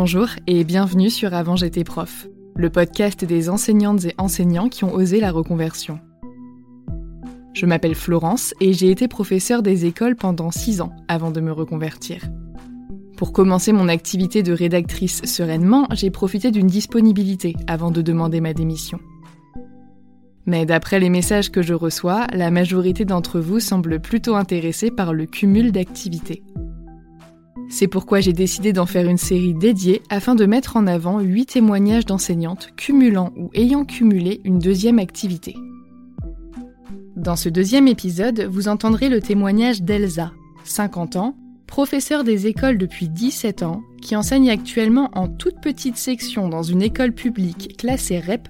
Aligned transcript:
Bonjour 0.00 0.28
et 0.46 0.62
bienvenue 0.62 1.10
sur 1.10 1.34
Avant 1.34 1.56
j'étais 1.56 1.82
prof, 1.82 2.28
le 2.54 2.70
podcast 2.70 3.24
des 3.24 3.50
enseignantes 3.50 4.04
et 4.04 4.14
enseignants 4.16 4.68
qui 4.68 4.84
ont 4.84 4.94
osé 4.94 5.18
la 5.18 5.32
reconversion. 5.32 5.98
Je 7.52 7.66
m'appelle 7.66 7.96
Florence 7.96 8.54
et 8.60 8.74
j'ai 8.74 8.92
été 8.92 9.08
professeure 9.08 9.60
des 9.60 9.86
écoles 9.86 10.14
pendant 10.14 10.52
6 10.52 10.82
ans 10.82 10.92
avant 11.08 11.32
de 11.32 11.40
me 11.40 11.50
reconvertir. 11.50 12.22
Pour 13.16 13.32
commencer 13.32 13.72
mon 13.72 13.88
activité 13.88 14.44
de 14.44 14.52
rédactrice 14.52 15.24
sereinement, 15.24 15.88
j'ai 15.90 16.10
profité 16.10 16.52
d'une 16.52 16.68
disponibilité 16.68 17.56
avant 17.66 17.90
de 17.90 18.00
demander 18.00 18.40
ma 18.40 18.54
démission. 18.54 19.00
Mais 20.46 20.64
d'après 20.64 21.00
les 21.00 21.10
messages 21.10 21.50
que 21.50 21.60
je 21.60 21.74
reçois, 21.74 22.28
la 22.32 22.52
majorité 22.52 23.04
d'entre 23.04 23.40
vous 23.40 23.58
semble 23.58 23.98
plutôt 23.98 24.36
intéressée 24.36 24.92
par 24.92 25.12
le 25.12 25.26
cumul 25.26 25.72
d'activités. 25.72 26.44
C'est 27.70 27.88
pourquoi 27.88 28.20
j'ai 28.20 28.32
décidé 28.32 28.72
d'en 28.72 28.86
faire 28.86 29.08
une 29.08 29.18
série 29.18 29.54
dédiée 29.54 30.02
afin 30.08 30.34
de 30.34 30.46
mettre 30.46 30.76
en 30.76 30.86
avant 30.86 31.20
8 31.20 31.46
témoignages 31.46 32.06
d'enseignantes 32.06 32.70
cumulant 32.76 33.32
ou 33.36 33.50
ayant 33.54 33.84
cumulé 33.84 34.40
une 34.44 34.58
deuxième 34.58 34.98
activité. 34.98 35.54
Dans 37.16 37.36
ce 37.36 37.48
deuxième 37.48 37.88
épisode, 37.88 38.48
vous 38.50 38.68
entendrez 38.68 39.08
le 39.08 39.20
témoignage 39.20 39.82
d'Elsa, 39.82 40.32
50 40.64 41.16
ans, 41.16 41.36
professeure 41.66 42.24
des 42.24 42.46
écoles 42.46 42.78
depuis 42.78 43.08
17 43.08 43.62
ans, 43.62 43.82
qui 44.00 44.16
enseigne 44.16 44.50
actuellement 44.50 45.10
en 45.12 45.28
toute 45.28 45.60
petite 45.60 45.96
section 45.96 46.48
dans 46.48 46.62
une 46.62 46.82
école 46.82 47.12
publique 47.12 47.76
classée 47.76 48.18
REP, 48.18 48.48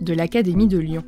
de 0.00 0.12
l'Académie 0.12 0.68
de 0.68 0.78
Lyon. 0.78 1.04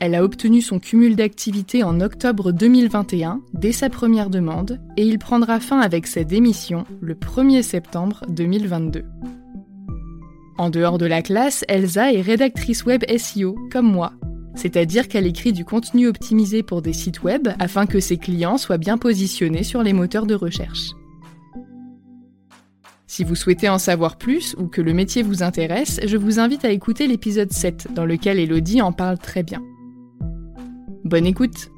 Elle 0.00 0.14
a 0.14 0.24
obtenu 0.24 0.60
son 0.60 0.78
cumul 0.78 1.16
d'activité 1.16 1.82
en 1.82 2.00
octobre 2.00 2.52
2021, 2.52 3.40
dès 3.54 3.72
sa 3.72 3.88
première 3.88 4.28
demande, 4.28 4.80
et 4.96 5.06
il 5.06 5.18
prendra 5.18 5.60
fin 5.60 5.80
avec 5.80 6.06
sa 6.06 6.24
démission 6.24 6.84
le 7.00 7.14
1er 7.14 7.62
septembre 7.62 8.22
2022. 8.28 9.04
En 10.58 10.70
dehors 10.70 10.98
de 10.98 11.06
la 11.06 11.22
classe, 11.22 11.64
Elsa 11.68 12.12
est 12.12 12.20
rédactrice 12.20 12.84
web 12.84 13.04
SEO, 13.16 13.56
comme 13.72 13.90
moi, 13.90 14.12
c'est-à-dire 14.54 15.08
qu'elle 15.08 15.26
écrit 15.26 15.52
du 15.52 15.64
contenu 15.64 16.06
optimisé 16.06 16.62
pour 16.62 16.82
des 16.82 16.92
sites 16.92 17.22
web 17.22 17.48
afin 17.58 17.86
que 17.86 18.00
ses 18.00 18.18
clients 18.18 18.58
soient 18.58 18.78
bien 18.78 18.98
positionnés 18.98 19.64
sur 19.64 19.82
les 19.82 19.92
moteurs 19.92 20.26
de 20.26 20.34
recherche. 20.34 20.92
Si 23.06 23.22
vous 23.22 23.36
souhaitez 23.36 23.68
en 23.68 23.78
savoir 23.78 24.16
plus 24.16 24.56
ou 24.58 24.66
que 24.66 24.80
le 24.80 24.92
métier 24.92 25.22
vous 25.22 25.42
intéresse, 25.42 26.00
je 26.04 26.16
vous 26.16 26.40
invite 26.40 26.64
à 26.64 26.70
écouter 26.70 27.06
l'épisode 27.06 27.52
7 27.52 27.88
dans 27.94 28.06
lequel 28.06 28.38
Elodie 28.38 28.82
en 28.82 28.92
parle 28.92 29.18
très 29.18 29.42
bien. 29.42 29.62
Bonne 31.04 31.26
écoute 31.26 31.70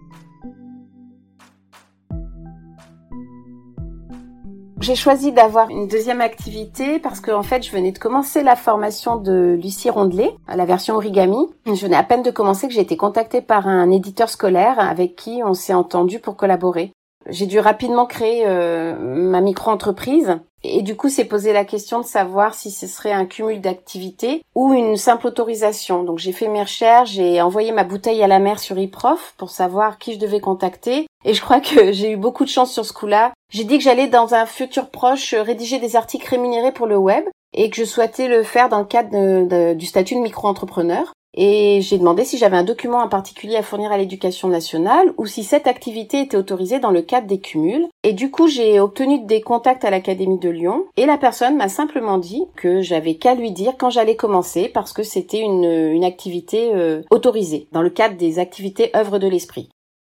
J'ai 4.80 4.94
choisi 4.94 5.32
d'avoir 5.32 5.68
une 5.68 5.88
deuxième 5.88 6.20
activité 6.20 7.00
parce 7.00 7.18
que 7.18 7.32
en 7.32 7.42
fait, 7.42 7.66
je 7.66 7.72
venais 7.72 7.90
de 7.90 7.98
commencer 7.98 8.44
la 8.44 8.54
formation 8.54 9.16
de 9.16 9.58
Lucie 9.60 9.90
Rondelet, 9.90 10.30
la 10.46 10.64
version 10.64 10.94
origami. 10.94 11.38
Je 11.66 11.72
venais 11.72 11.96
à 11.96 12.04
peine 12.04 12.22
de 12.22 12.30
commencer 12.30 12.68
que 12.68 12.74
j'ai 12.74 12.82
été 12.82 12.96
contactée 12.96 13.40
par 13.40 13.66
un 13.66 13.90
éditeur 13.90 14.28
scolaire 14.28 14.78
avec 14.78 15.16
qui 15.16 15.40
on 15.44 15.54
s'est 15.54 15.74
entendu 15.74 16.20
pour 16.20 16.36
collaborer. 16.36 16.92
J'ai 17.28 17.46
dû 17.46 17.58
rapidement 17.58 18.06
créer 18.06 18.44
euh, 18.46 18.94
ma 18.98 19.40
micro-entreprise 19.40 20.38
et 20.62 20.82
du 20.82 20.96
coup, 20.96 21.08
c'est 21.08 21.24
posé 21.24 21.52
la 21.52 21.64
question 21.64 22.00
de 22.00 22.04
savoir 22.04 22.54
si 22.54 22.70
ce 22.70 22.86
serait 22.86 23.12
un 23.12 23.26
cumul 23.26 23.60
d'activités 23.60 24.42
ou 24.54 24.72
une 24.72 24.96
simple 24.96 25.28
autorisation. 25.28 26.02
Donc 26.02 26.18
j'ai 26.18 26.32
fait 26.32 26.48
mes 26.48 26.62
recherches, 26.62 27.12
j'ai 27.12 27.40
envoyé 27.40 27.72
ma 27.72 27.84
bouteille 27.84 28.22
à 28.22 28.26
la 28.26 28.38
mer 28.38 28.58
sur 28.58 28.78
eProf 28.78 29.34
pour 29.38 29.50
savoir 29.50 29.98
qui 29.98 30.14
je 30.14 30.18
devais 30.18 30.40
contacter. 30.40 31.06
Et 31.24 31.34
je 31.34 31.40
crois 31.40 31.60
que 31.60 31.92
j'ai 31.92 32.12
eu 32.12 32.16
beaucoup 32.16 32.44
de 32.44 32.50
chance 32.50 32.72
sur 32.72 32.84
ce 32.84 32.92
coup-là. 32.92 33.32
J'ai 33.52 33.64
dit 33.64 33.78
que 33.78 33.84
j'allais 33.84 34.08
dans 34.08 34.34
un 34.34 34.46
futur 34.46 34.90
proche 34.90 35.34
rédiger 35.34 35.78
des 35.78 35.96
articles 35.96 36.28
rémunérés 36.28 36.72
pour 36.72 36.86
le 36.86 36.96
web 36.96 37.24
et 37.54 37.70
que 37.70 37.76
je 37.76 37.84
souhaitais 37.84 38.28
le 38.28 38.42
faire 38.42 38.68
dans 38.68 38.80
le 38.80 38.84
cadre 38.84 39.74
du 39.74 39.86
statut 39.86 40.14
de 40.14 40.20
micro-entrepreneur 40.20 41.12
et 41.36 41.80
j'ai 41.82 41.98
demandé 41.98 42.24
si 42.24 42.38
j'avais 42.38 42.56
un 42.56 42.64
document 42.64 42.98
en 42.98 43.08
particulier 43.08 43.56
à 43.56 43.62
fournir 43.62 43.92
à 43.92 43.98
l'éducation 43.98 44.48
nationale 44.48 45.12
ou 45.18 45.26
si 45.26 45.44
cette 45.44 45.66
activité 45.66 46.22
était 46.22 46.36
autorisée 46.36 46.78
dans 46.78 46.90
le 46.90 47.02
cadre 47.02 47.26
des 47.26 47.40
cumuls. 47.40 47.86
Et 48.02 48.14
du 48.14 48.30
coup, 48.30 48.48
j'ai 48.48 48.80
obtenu 48.80 49.24
des 49.24 49.42
contacts 49.42 49.84
à 49.84 49.90
l'Académie 49.90 50.38
de 50.38 50.48
Lyon 50.48 50.86
et 50.96 51.06
la 51.06 51.18
personne 51.18 51.56
m'a 51.56 51.68
simplement 51.68 52.18
dit 52.18 52.44
que 52.56 52.80
j'avais 52.80 53.16
qu'à 53.16 53.34
lui 53.34 53.50
dire 53.50 53.74
quand 53.78 53.90
j'allais 53.90 54.16
commencer 54.16 54.68
parce 54.68 54.92
que 54.92 55.02
c'était 55.02 55.40
une, 55.40 56.04
activité 56.06 56.72
euh, 56.72 57.02
autorisée 57.10 57.68
dans 57.72 57.82
le 57.82 57.90
cadre 57.90 58.16
des 58.16 58.38
activités 58.38 58.94
œuvres 58.94 59.18
de 59.18 59.26
l'esprit. 59.26 59.68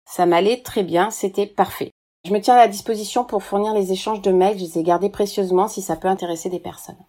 Ça 0.09 0.25
m'allait 0.25 0.61
très 0.61 0.83
bien, 0.83 1.09
c'était 1.09 1.45
parfait. 1.45 1.91
Je 2.25 2.31
me 2.33 2.39
tiens 2.39 2.53
à 2.53 2.57
la 2.57 2.67
disposition 2.67 3.25
pour 3.25 3.43
fournir 3.43 3.73
les 3.73 3.91
échanges 3.91 4.21
de 4.21 4.31
mails, 4.31 4.57
je 4.57 4.63
les 4.63 4.79
ai 4.79 4.83
gardés 4.83 5.09
précieusement 5.09 5.67
si 5.67 5.81
ça 5.81 5.95
peut 5.95 6.07
intéresser 6.07 6.49
des 6.49 6.59
personnes. 6.59 7.03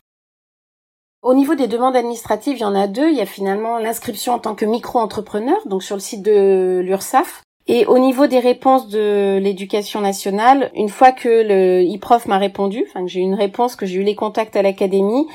Au 1.22 1.34
niveau 1.34 1.54
des 1.54 1.68
demandes 1.68 1.94
administratives, 1.94 2.56
il 2.56 2.62
y 2.62 2.64
en 2.64 2.74
a 2.74 2.88
deux. 2.88 3.08
Il 3.08 3.16
y 3.16 3.20
a 3.20 3.26
finalement 3.26 3.78
l'inscription 3.78 4.34
en 4.34 4.38
tant 4.40 4.56
que 4.56 4.64
micro-entrepreneur, 4.64 5.56
donc 5.66 5.84
sur 5.84 5.94
le 5.94 6.00
site 6.00 6.22
de 6.22 6.80
l'URSSAF. 6.84 7.42
Et 7.68 7.86
au 7.86 7.98
niveau 7.98 8.26
des 8.26 8.40
réponses 8.40 8.88
de 8.88 9.38
l'éducation 9.40 10.00
nationale, 10.00 10.72
une 10.74 10.88
fois 10.88 11.12
que 11.12 11.28
le 11.28 11.84
e-prof 11.84 12.26
m'a 12.26 12.38
répondu, 12.38 12.84
enfin 12.88 13.04
que 13.04 13.06
j'ai 13.06 13.20
eu 13.20 13.22
une 13.22 13.36
réponse, 13.36 13.76
que 13.76 13.86
j'ai 13.86 14.00
eu 14.00 14.02
les 14.02 14.16
contacts 14.16 14.56
à 14.56 14.62
l'académie, 14.62 15.28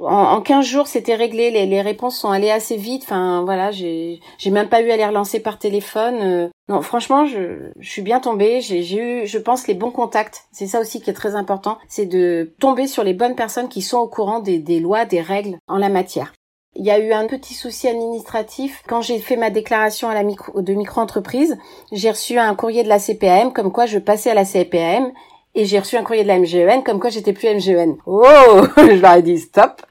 en, 0.00 0.40
15 0.42 0.66
jours, 0.66 0.86
c'était 0.86 1.14
réglé. 1.14 1.50
Les, 1.50 1.80
réponses 1.80 2.18
sont 2.18 2.30
allées 2.30 2.50
assez 2.50 2.76
vite. 2.76 3.02
Enfin, 3.04 3.42
voilà, 3.44 3.70
j'ai, 3.70 4.20
j'ai 4.36 4.50
même 4.50 4.68
pas 4.68 4.82
eu 4.82 4.90
à 4.90 4.96
les 4.96 5.06
relancer 5.06 5.40
par 5.40 5.58
téléphone. 5.58 6.50
Non, 6.70 6.82
franchement, 6.82 7.26
je, 7.26 7.72
suis 7.80 8.00
bien 8.00 8.20
tombée. 8.20 8.60
J'ai 8.60 8.96
eu, 8.96 9.26
je 9.26 9.38
pense, 9.38 9.66
les 9.66 9.74
bons 9.74 9.90
contacts. 9.90 10.44
C'est 10.52 10.68
ça 10.68 10.78
aussi 10.78 11.00
qui 11.00 11.10
est 11.10 11.14
très 11.14 11.34
important, 11.34 11.78
c'est 11.88 12.06
de 12.06 12.54
tomber 12.60 12.86
sur 12.86 13.02
les 13.02 13.12
bonnes 13.12 13.34
personnes 13.34 13.68
qui 13.68 13.82
sont 13.82 13.98
au 13.98 14.06
courant 14.06 14.38
des, 14.38 14.78
lois, 14.78 15.04
des 15.04 15.20
règles 15.20 15.58
en 15.66 15.78
la 15.78 15.88
matière. 15.88 16.32
Il 16.76 16.86
y 16.86 16.92
a 16.92 17.00
eu 17.00 17.12
un 17.12 17.26
petit 17.26 17.54
souci 17.54 17.88
administratif. 17.88 18.84
Quand 18.86 19.02
j'ai 19.02 19.18
fait 19.18 19.34
ma 19.34 19.50
déclaration 19.50 20.08
à 20.10 20.22
micro, 20.22 20.62
de 20.62 20.72
micro-entreprise, 20.72 21.58
j'ai 21.90 22.10
reçu 22.10 22.38
un 22.38 22.54
courrier 22.54 22.84
de 22.84 22.88
la 22.88 23.00
CPAM 23.00 23.52
comme 23.52 23.72
quoi 23.72 23.86
je 23.86 23.98
passais 23.98 24.30
à 24.30 24.34
la 24.34 24.44
CPAM 24.44 25.10
et 25.56 25.64
j'ai 25.64 25.80
reçu 25.80 25.96
un 25.96 26.04
courrier 26.04 26.22
de 26.22 26.28
la 26.28 26.38
MGEN 26.38 26.84
comme 26.84 27.00
quoi 27.00 27.10
j'étais 27.10 27.32
plus 27.32 27.52
MGEN. 27.52 27.96
Oh, 28.06 28.22
je 28.76 29.02
leur 29.02 29.14
ai 29.14 29.22
dit 29.22 29.40
stop. 29.40 29.82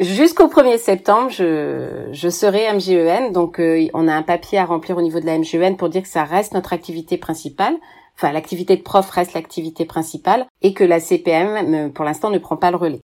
Jusqu'au 0.00 0.46
1er 0.46 0.78
septembre, 0.78 1.28
je, 1.30 2.28
serai 2.30 2.72
MGEN. 2.72 3.32
Donc, 3.32 3.58
euh, 3.58 3.88
on 3.94 4.06
a 4.06 4.14
un 4.14 4.22
papier 4.22 4.58
à 4.58 4.64
remplir 4.64 4.96
au 4.96 5.02
niveau 5.02 5.18
de 5.18 5.26
la 5.26 5.36
MGEN 5.36 5.76
pour 5.76 5.88
dire 5.88 6.02
que 6.02 6.08
ça 6.08 6.22
reste 6.22 6.54
notre 6.54 6.72
activité 6.72 7.18
principale. 7.18 7.76
Enfin, 8.14 8.30
l'activité 8.32 8.76
de 8.76 8.82
prof 8.82 9.08
reste 9.10 9.34
l'activité 9.34 9.84
principale 9.84 10.46
et 10.62 10.72
que 10.72 10.84
la 10.84 11.00
CPM, 11.00 11.92
pour 11.92 12.04
l'instant, 12.04 12.30
ne 12.30 12.38
prend 12.38 12.56
pas 12.56 12.70
le 12.70 12.76
relais. 12.76 13.00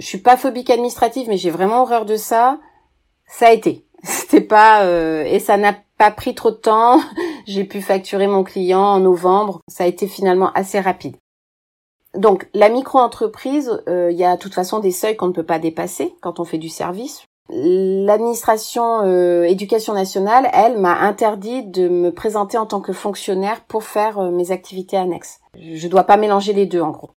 Je 0.00 0.06
suis 0.06 0.18
pas 0.18 0.36
phobique 0.36 0.70
administrative, 0.70 1.26
mais 1.28 1.36
j'ai 1.36 1.50
vraiment 1.50 1.82
horreur 1.82 2.06
de 2.06 2.16
ça. 2.16 2.58
Ça 3.26 3.46
a 3.46 3.52
été. 3.52 3.86
C'était 4.02 4.40
pas 4.40 4.82
euh, 4.82 5.24
et 5.24 5.38
ça 5.38 5.56
n'a 5.56 5.76
pas 5.96 6.10
pris 6.10 6.34
trop 6.34 6.50
de 6.50 6.56
temps. 6.56 7.00
J'ai 7.46 7.64
pu 7.64 7.80
facturer 7.80 8.26
mon 8.26 8.42
client 8.42 8.82
en 8.82 9.00
novembre. 9.00 9.60
Ça 9.68 9.84
a 9.84 9.86
été 9.86 10.08
finalement 10.08 10.52
assez 10.54 10.80
rapide. 10.80 11.16
Donc 12.16 12.48
la 12.54 12.68
micro-entreprise, 12.68 13.82
euh, 13.88 14.10
il 14.10 14.18
y 14.18 14.24
a 14.24 14.36
de 14.36 14.40
toute 14.40 14.54
façon 14.54 14.80
des 14.80 14.90
seuils 14.90 15.16
qu'on 15.16 15.28
ne 15.28 15.32
peut 15.32 15.42
pas 15.42 15.58
dépasser 15.58 16.14
quand 16.20 16.40
on 16.40 16.44
fait 16.44 16.58
du 16.58 16.68
service. 16.68 17.22
L'administration 17.48 19.02
euh, 19.02 19.44
éducation 19.44 19.94
nationale, 19.94 20.48
elle, 20.52 20.78
m'a 20.78 21.00
interdit 21.00 21.64
de 21.64 21.88
me 21.88 22.10
présenter 22.10 22.56
en 22.56 22.66
tant 22.66 22.80
que 22.80 22.92
fonctionnaire 22.92 23.62
pour 23.64 23.84
faire 23.84 24.20
mes 24.30 24.52
activités 24.52 24.96
annexes. 24.96 25.40
Je 25.58 25.88
dois 25.88 26.04
pas 26.04 26.16
mélanger 26.16 26.52
les 26.52 26.66
deux 26.66 26.80
en 26.80 26.90
gros. 26.90 27.10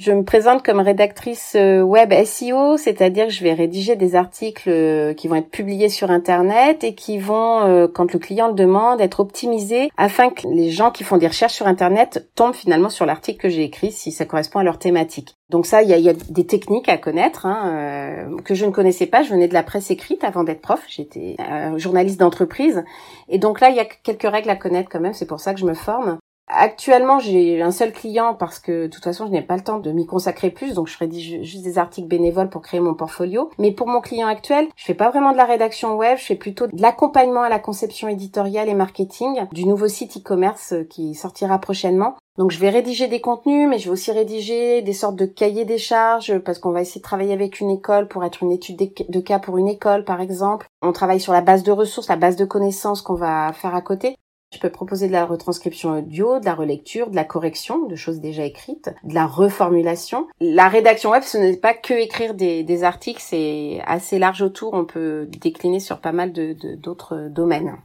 Je 0.00 0.12
me 0.12 0.24
présente 0.24 0.62
comme 0.62 0.80
rédactrice 0.80 1.52
euh, 1.56 1.82
web 1.82 2.14
SEO, 2.24 2.78
c'est-à-dire 2.78 3.26
que 3.26 3.32
je 3.34 3.44
vais 3.44 3.52
rédiger 3.52 3.96
des 3.96 4.14
articles 4.14 4.70
euh, 4.70 5.12
qui 5.12 5.28
vont 5.28 5.34
être 5.34 5.50
publiés 5.50 5.90
sur 5.90 6.10
Internet 6.10 6.84
et 6.84 6.94
qui 6.94 7.18
vont, 7.18 7.66
euh, 7.66 7.86
quand 7.86 8.10
le 8.14 8.18
client 8.18 8.48
le 8.48 8.54
demande, 8.54 9.02
être 9.02 9.20
optimisés 9.20 9.90
afin 9.98 10.30
que 10.30 10.48
les 10.48 10.70
gens 10.70 10.90
qui 10.90 11.04
font 11.04 11.18
des 11.18 11.26
recherches 11.26 11.52
sur 11.52 11.66
Internet 11.66 12.30
tombent 12.34 12.54
finalement 12.54 12.88
sur 12.88 13.04
l'article 13.04 13.42
que 13.42 13.50
j'ai 13.50 13.62
écrit 13.62 13.92
si 13.92 14.10
ça 14.10 14.24
correspond 14.24 14.60
à 14.60 14.62
leur 14.62 14.78
thématique. 14.78 15.34
Donc 15.50 15.66
ça, 15.66 15.82
il 15.82 15.90
y 15.90 16.08
a, 16.08 16.12
des 16.14 16.46
techniques 16.46 16.88
à 16.88 16.96
connaître 16.96 17.44
hein, 17.44 18.30
que 18.42 18.54
je 18.54 18.64
ne 18.64 18.70
connaissais 18.70 19.06
pas. 19.06 19.22
Je 19.22 19.28
venais 19.28 19.48
de 19.48 19.54
la 19.54 19.62
presse 19.62 19.90
écrite 19.90 20.24
avant 20.24 20.44
d'être 20.44 20.62
prof. 20.62 20.80
J'étais 20.88 21.36
journaliste 21.76 22.20
d'entreprise. 22.20 22.84
Et 23.28 23.38
donc 23.38 23.60
là, 23.60 23.68
il 23.68 23.76
y 23.76 23.80
a 23.80 23.84
quelques 23.84 24.30
règles 24.30 24.48
à 24.48 24.56
connaître 24.56 24.88
quand 24.88 25.00
même. 25.00 25.12
C'est 25.12 25.26
pour 25.26 25.40
ça 25.40 25.52
que 25.52 25.60
je 25.60 25.66
me 25.66 25.74
forme. 25.74 26.18
Actuellement, 26.52 27.20
j'ai 27.20 27.62
un 27.62 27.70
seul 27.70 27.92
client 27.92 28.34
parce 28.34 28.58
que 28.58 28.86
de 28.86 28.86
toute 28.88 29.04
façon, 29.04 29.26
je 29.26 29.30
n'ai 29.30 29.42
pas 29.42 29.56
le 29.56 29.62
temps 29.62 29.78
de 29.78 29.92
m'y 29.92 30.04
consacrer 30.04 30.50
plus, 30.50 30.74
donc 30.74 30.88
je 30.88 30.98
rédige 30.98 31.42
juste 31.42 31.62
des 31.62 31.78
articles 31.78 32.08
bénévoles 32.08 32.50
pour 32.50 32.60
créer 32.60 32.80
mon 32.80 32.94
portfolio. 32.94 33.50
Mais 33.58 33.70
pour 33.70 33.86
mon 33.86 34.00
client 34.00 34.26
actuel, 34.26 34.66
je 34.74 34.84
fais 34.84 34.94
pas 34.94 35.10
vraiment 35.10 35.30
de 35.30 35.36
la 35.36 35.44
rédaction 35.44 35.96
web, 35.96 36.18
je 36.18 36.24
fais 36.24 36.34
plutôt 36.34 36.66
de 36.66 36.82
l'accompagnement 36.82 37.42
à 37.42 37.48
la 37.48 37.60
conception 37.60 38.08
éditoriale 38.08 38.68
et 38.68 38.74
marketing 38.74 39.46
du 39.52 39.64
nouveau 39.64 39.86
site 39.86 40.16
e-commerce 40.16 40.74
qui 40.88 41.14
sortira 41.14 41.58
prochainement. 41.58 42.16
Donc 42.36 42.50
je 42.50 42.58
vais 42.58 42.70
rédiger 42.70 43.06
des 43.06 43.20
contenus, 43.20 43.68
mais 43.68 43.78
je 43.78 43.84
vais 43.84 43.90
aussi 43.90 44.10
rédiger 44.12 44.82
des 44.82 44.92
sortes 44.92 45.16
de 45.16 45.26
cahiers 45.26 45.64
des 45.64 45.78
charges 45.78 46.38
parce 46.38 46.58
qu'on 46.58 46.72
va 46.72 46.80
essayer 46.80 47.00
de 47.00 47.04
travailler 47.04 47.32
avec 47.32 47.60
une 47.60 47.70
école 47.70 48.08
pour 48.08 48.24
être 48.24 48.42
une 48.42 48.50
étude 48.50 48.78
de 49.08 49.20
cas 49.20 49.38
pour 49.38 49.58
une 49.58 49.68
école 49.68 50.04
par 50.04 50.20
exemple. 50.20 50.66
On 50.82 50.92
travaille 50.92 51.20
sur 51.20 51.32
la 51.32 51.42
base 51.42 51.62
de 51.62 51.72
ressources, 51.72 52.08
la 52.08 52.16
base 52.16 52.36
de 52.36 52.44
connaissances 52.44 53.02
qu'on 53.02 53.14
va 53.14 53.52
faire 53.52 53.74
à 53.74 53.82
côté. 53.82 54.16
Je 54.52 54.58
peux 54.58 54.70
proposer 54.70 55.06
de 55.06 55.12
la 55.12 55.26
retranscription 55.26 55.98
audio, 55.98 56.40
de 56.40 56.44
la 56.44 56.54
relecture, 56.54 57.10
de 57.10 57.14
la 57.14 57.24
correction 57.24 57.86
de 57.86 57.94
choses 57.94 58.20
déjà 58.20 58.44
écrites, 58.44 58.90
de 59.04 59.14
la 59.14 59.26
reformulation. 59.26 60.26
La 60.40 60.68
rédaction 60.68 61.10
web, 61.10 61.22
ce 61.22 61.38
n'est 61.38 61.56
pas 61.56 61.72
que 61.72 61.94
écrire 61.94 62.34
des, 62.34 62.84
articles, 62.84 63.22
c'est 63.24 63.80
assez 63.86 64.18
large 64.18 64.42
autour. 64.42 64.74
On 64.74 64.84
peut 64.84 65.28
décliner 65.40 65.78
sur 65.78 66.00
pas 66.00 66.10
mal 66.10 66.32
d'autres 66.32 67.16
de, 67.16 67.28
domaines. 67.28 67.76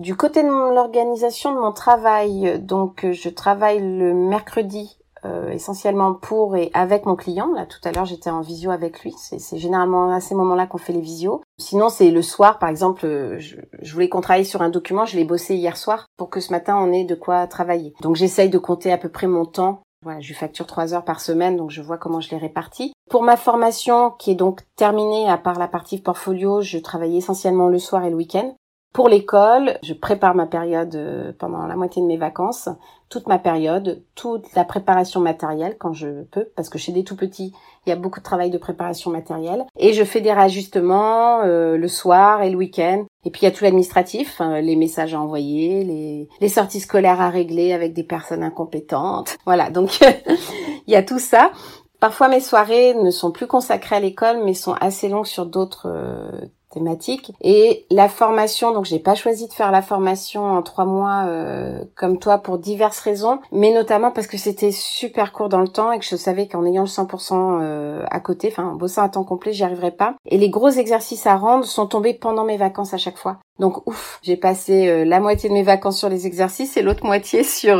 Du 0.00 0.16
côté 0.16 0.42
de 0.42 0.48
l'organisation 0.48 1.54
de 1.54 1.60
mon 1.60 1.72
travail, 1.72 2.58
donc 2.58 3.06
je 3.12 3.28
travaille 3.28 3.80
le 3.80 4.14
mercredi 4.14 4.96
euh, 5.24 5.50
essentiellement 5.50 6.14
pour 6.14 6.56
et 6.56 6.70
avec 6.74 7.06
mon 7.06 7.16
client. 7.16 7.52
Là, 7.54 7.66
tout 7.66 7.78
à 7.84 7.92
l'heure, 7.92 8.04
j'étais 8.04 8.30
en 8.30 8.40
visio 8.40 8.70
avec 8.70 9.00
lui. 9.00 9.14
C'est 9.18 9.58
généralement 9.58 10.12
à 10.12 10.20
ces 10.20 10.34
moments-là 10.34 10.66
qu'on 10.66 10.78
fait 10.78 10.92
les 10.92 11.00
visios. 11.00 11.42
Sinon, 11.58 11.88
c'est 11.88 12.10
le 12.10 12.22
soir, 12.22 12.58
par 12.58 12.68
exemple, 12.68 13.06
euh, 13.06 13.38
je, 13.38 13.56
je 13.80 13.92
voulais 13.92 14.08
qu'on 14.08 14.20
travaille 14.20 14.44
sur 14.44 14.62
un 14.62 14.70
document, 14.70 15.04
je 15.04 15.16
l'ai 15.16 15.24
bossé 15.24 15.54
hier 15.54 15.76
soir 15.76 16.06
pour 16.16 16.30
que 16.30 16.40
ce 16.40 16.52
matin, 16.52 16.76
on 16.78 16.92
ait 16.92 17.04
de 17.04 17.14
quoi 17.14 17.46
travailler. 17.46 17.94
Donc, 18.02 18.16
j'essaye 18.16 18.50
de 18.50 18.58
compter 18.58 18.92
à 18.92 18.98
peu 18.98 19.08
près 19.08 19.26
mon 19.26 19.44
temps. 19.44 19.82
Voilà, 20.04 20.18
je 20.18 20.34
facture 20.34 20.66
trois 20.66 20.94
heures 20.94 21.04
par 21.04 21.20
semaine, 21.20 21.56
donc 21.56 21.70
je 21.70 21.80
vois 21.80 21.96
comment 21.96 22.20
je 22.20 22.30
les 22.30 22.36
répartis. 22.36 22.92
Pour 23.08 23.22
ma 23.22 23.36
formation, 23.36 24.10
qui 24.18 24.32
est 24.32 24.36
donc 24.36 24.62
terminée, 24.74 25.28
à 25.28 25.38
part 25.38 25.60
la 25.60 25.68
partie 25.68 26.00
portfolio, 26.00 26.60
je 26.60 26.78
travaille 26.78 27.16
essentiellement 27.16 27.68
le 27.68 27.78
soir 27.78 28.04
et 28.04 28.10
le 28.10 28.16
week-end. 28.16 28.56
Pour 28.92 29.08
l'école, 29.08 29.78
je 29.82 29.94
prépare 29.94 30.34
ma 30.34 30.46
période 30.46 30.94
euh, 30.96 31.32
pendant 31.38 31.66
la 31.66 31.76
moitié 31.76 32.02
de 32.02 32.06
mes 32.06 32.18
vacances, 32.18 32.68
toute 33.12 33.26
ma 33.26 33.38
période, 33.38 34.02
toute 34.14 34.54
la 34.54 34.64
préparation 34.64 35.20
matérielle 35.20 35.76
quand 35.78 35.92
je 35.92 36.22
peux, 36.30 36.46
parce 36.56 36.70
que 36.70 36.78
chez 36.78 36.92
des 36.92 37.04
tout 37.04 37.14
petits, 37.14 37.52
il 37.84 37.90
y 37.90 37.92
a 37.92 37.96
beaucoup 37.96 38.20
de 38.20 38.24
travail 38.24 38.48
de 38.48 38.56
préparation 38.56 39.10
matérielle. 39.10 39.66
Et 39.78 39.92
je 39.92 40.02
fais 40.02 40.22
des 40.22 40.32
réajustements 40.32 41.42
euh, 41.42 41.76
le 41.76 41.88
soir 41.88 42.42
et 42.42 42.48
le 42.48 42.56
week-end. 42.56 43.04
Et 43.26 43.30
puis 43.30 43.42
il 43.42 43.44
y 43.44 43.48
a 43.48 43.50
tout 43.50 43.64
l'administratif, 43.64 44.40
hein, 44.40 44.62
les 44.62 44.76
messages 44.76 45.12
à 45.12 45.20
envoyer, 45.20 45.84
les, 45.84 46.28
les 46.40 46.48
sorties 46.48 46.80
scolaires 46.80 47.20
à 47.20 47.28
régler 47.28 47.74
avec 47.74 47.92
des 47.92 48.02
personnes 48.02 48.42
incompétentes. 48.42 49.36
Voilà, 49.44 49.68
donc 49.68 50.00
il 50.86 50.90
y 50.90 50.96
a 50.96 51.02
tout 51.02 51.18
ça. 51.18 51.52
Parfois 52.00 52.28
mes 52.28 52.40
soirées 52.40 52.94
ne 52.94 53.10
sont 53.10 53.30
plus 53.30 53.46
consacrées 53.46 53.96
à 53.96 54.00
l'école, 54.00 54.42
mais 54.42 54.54
sont 54.54 54.74
assez 54.80 55.10
longues 55.10 55.26
sur 55.26 55.44
d'autres 55.44 55.86
euh, 55.86 56.46
thématique. 56.72 57.32
Et 57.40 57.86
la 57.90 58.08
formation, 58.08 58.72
donc 58.72 58.84
j'ai 58.84 58.98
pas 58.98 59.14
choisi 59.14 59.46
de 59.46 59.52
faire 59.52 59.70
la 59.70 59.82
formation 59.82 60.44
en 60.44 60.62
trois 60.62 60.84
mois 60.84 61.24
euh, 61.26 61.84
comme 61.94 62.18
toi 62.18 62.38
pour 62.38 62.58
diverses 62.58 63.00
raisons, 63.00 63.38
mais 63.52 63.72
notamment 63.72 64.10
parce 64.10 64.26
que 64.26 64.38
c'était 64.38 64.72
super 64.72 65.32
court 65.32 65.48
dans 65.48 65.60
le 65.60 65.68
temps 65.68 65.92
et 65.92 65.98
que 65.98 66.04
je 66.04 66.16
savais 66.16 66.48
qu'en 66.48 66.64
ayant 66.64 66.82
le 66.82 66.88
100% 66.88 67.60
euh, 67.60 68.04
à 68.10 68.20
côté, 68.20 68.48
enfin 68.50 68.64
en 68.64 68.74
bossant 68.74 69.02
à 69.02 69.08
temps 69.08 69.24
complet, 69.24 69.52
j'y 69.52 69.64
arriverais 69.64 69.92
pas. 69.92 70.14
Et 70.26 70.38
les 70.38 70.50
gros 70.50 70.70
exercices 70.70 71.26
à 71.26 71.36
rendre 71.36 71.64
sont 71.64 71.86
tombés 71.86 72.14
pendant 72.14 72.44
mes 72.44 72.56
vacances 72.56 72.94
à 72.94 72.98
chaque 72.98 73.18
fois. 73.18 73.38
Donc 73.58 73.86
ouf, 73.86 74.18
j'ai 74.22 74.36
passé 74.36 74.88
euh, 74.88 75.04
la 75.04 75.20
moitié 75.20 75.48
de 75.48 75.54
mes 75.54 75.62
vacances 75.62 75.98
sur 75.98 76.08
les 76.08 76.26
exercices 76.26 76.76
et 76.76 76.82
l'autre 76.82 77.04
moitié 77.04 77.44
sur 77.44 77.76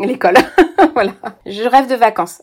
l'école. 0.00 0.34
voilà. 0.94 1.12
Je 1.46 1.62
rêve 1.62 1.88
de 1.88 1.94
vacances. 1.94 2.42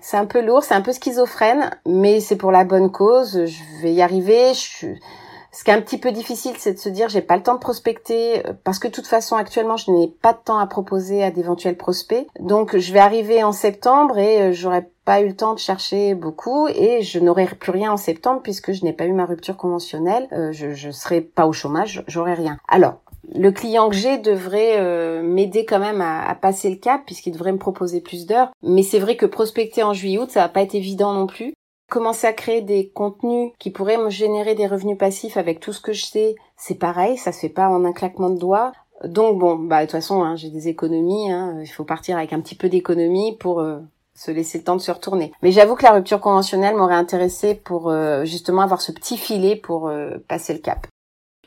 C'est 0.00 0.16
un 0.16 0.26
peu 0.26 0.40
lourd, 0.40 0.62
c'est 0.62 0.74
un 0.74 0.80
peu 0.80 0.92
schizophrène, 0.92 1.70
mais 1.84 2.20
c'est 2.20 2.36
pour 2.36 2.52
la 2.52 2.62
bonne 2.62 2.92
cause. 2.92 3.46
Je 3.46 3.82
vais 3.82 3.92
y 3.92 4.00
arriver. 4.00 4.54
Je 4.54 4.58
suis 4.58 5.00
ce 5.50 5.64
qui 5.64 5.70
est 5.70 5.74
un 5.74 5.80
petit 5.80 5.98
peu 5.98 6.12
difficile, 6.12 6.54
c'est 6.58 6.74
de 6.74 6.78
se 6.78 6.88
dire 6.88 7.08
j'ai 7.08 7.22
pas 7.22 7.36
le 7.36 7.42
temps 7.42 7.54
de 7.54 7.60
prospecter 7.60 8.46
euh, 8.46 8.52
parce 8.64 8.78
que 8.78 8.88
de 8.88 8.92
toute 8.92 9.06
façon 9.06 9.36
actuellement 9.36 9.76
je 9.76 9.90
n'ai 9.90 10.08
pas 10.08 10.32
de 10.32 10.38
temps 10.44 10.58
à 10.58 10.66
proposer 10.66 11.24
à 11.24 11.30
d'éventuels 11.30 11.76
prospects. 11.76 12.26
Donc 12.38 12.76
je 12.76 12.92
vais 12.92 12.98
arriver 12.98 13.42
en 13.42 13.52
septembre 13.52 14.18
et 14.18 14.42
euh, 14.42 14.52
j'aurai 14.52 14.88
pas 15.04 15.20
eu 15.22 15.28
le 15.28 15.36
temps 15.36 15.54
de 15.54 15.58
chercher 15.58 16.14
beaucoup 16.14 16.68
et 16.68 17.02
je 17.02 17.18
n'aurai 17.18 17.46
plus 17.46 17.72
rien 17.72 17.92
en 17.92 17.96
septembre 17.96 18.42
puisque 18.42 18.72
je 18.72 18.84
n'ai 18.84 18.92
pas 18.92 19.06
eu 19.06 19.12
ma 19.12 19.24
rupture 19.24 19.56
conventionnelle. 19.56 20.28
Euh, 20.32 20.52
je, 20.52 20.74
je 20.74 20.90
serai 20.90 21.22
pas 21.22 21.46
au 21.46 21.52
chômage, 21.52 22.04
j'aurai 22.06 22.34
rien. 22.34 22.58
Alors 22.68 23.00
le 23.34 23.50
client 23.50 23.88
que 23.90 23.96
j'ai 23.96 24.16
devrait 24.16 25.22
m'aider 25.22 25.66
quand 25.66 25.80
même 25.80 26.00
à, 26.00 26.26
à, 26.26 26.34
passer 26.34 26.70
le 26.70 26.76
cap 26.76 27.02
puisqu'il 27.04 27.32
devrait 27.32 27.52
me 27.52 27.58
proposer 27.58 28.00
plus 28.00 28.24
d'heures. 28.24 28.50
Mais 28.62 28.82
c'est 28.82 28.98
vrai 28.98 29.16
que 29.16 29.26
prospecter 29.26 29.82
en 29.82 29.92
juillet-août, 29.92 30.30
ça 30.30 30.40
va 30.40 30.48
pas 30.48 30.62
être 30.62 30.74
évident 30.74 31.12
non 31.12 31.26
plus. 31.26 31.52
Commencer 31.90 32.26
à 32.26 32.34
créer 32.34 32.60
des 32.60 32.90
contenus 32.90 33.52
qui 33.58 33.70
pourraient 33.70 33.96
me 33.96 34.10
générer 34.10 34.54
des 34.54 34.66
revenus 34.66 34.98
passifs 34.98 35.38
avec 35.38 35.58
tout 35.58 35.72
ce 35.72 35.80
que 35.80 35.94
je 35.94 36.04
sais, 36.04 36.36
c'est 36.56 36.74
pareil, 36.74 37.16
ça 37.16 37.32
se 37.32 37.40
fait 37.40 37.48
pas 37.48 37.68
en 37.68 37.84
un 37.86 37.92
claquement 37.92 38.28
de 38.28 38.38
doigts. 38.38 38.72
Donc 39.04 39.38
bon, 39.38 39.56
bah 39.56 39.80
de 39.80 39.86
toute 39.86 39.92
façon, 39.92 40.22
hein, 40.22 40.36
j'ai 40.36 40.50
des 40.50 40.68
économies, 40.68 41.30
hein, 41.30 41.58
il 41.62 41.68
faut 41.68 41.84
partir 41.84 42.18
avec 42.18 42.34
un 42.34 42.40
petit 42.40 42.56
peu 42.56 42.68
d'économie 42.68 43.36
pour 43.38 43.60
euh, 43.60 43.78
se 44.14 44.30
laisser 44.30 44.58
le 44.58 44.64
temps 44.64 44.76
de 44.76 44.82
se 44.82 44.90
retourner. 44.90 45.32
Mais 45.42 45.50
j'avoue 45.50 45.76
que 45.76 45.84
la 45.84 45.92
rupture 45.92 46.20
conventionnelle 46.20 46.76
m'aurait 46.76 46.94
intéressé 46.94 47.54
pour 47.54 47.88
euh, 47.88 48.24
justement 48.26 48.62
avoir 48.62 48.82
ce 48.82 48.92
petit 48.92 49.16
filet 49.16 49.56
pour 49.56 49.88
euh, 49.88 50.18
passer 50.28 50.52
le 50.52 50.58
cap. 50.58 50.86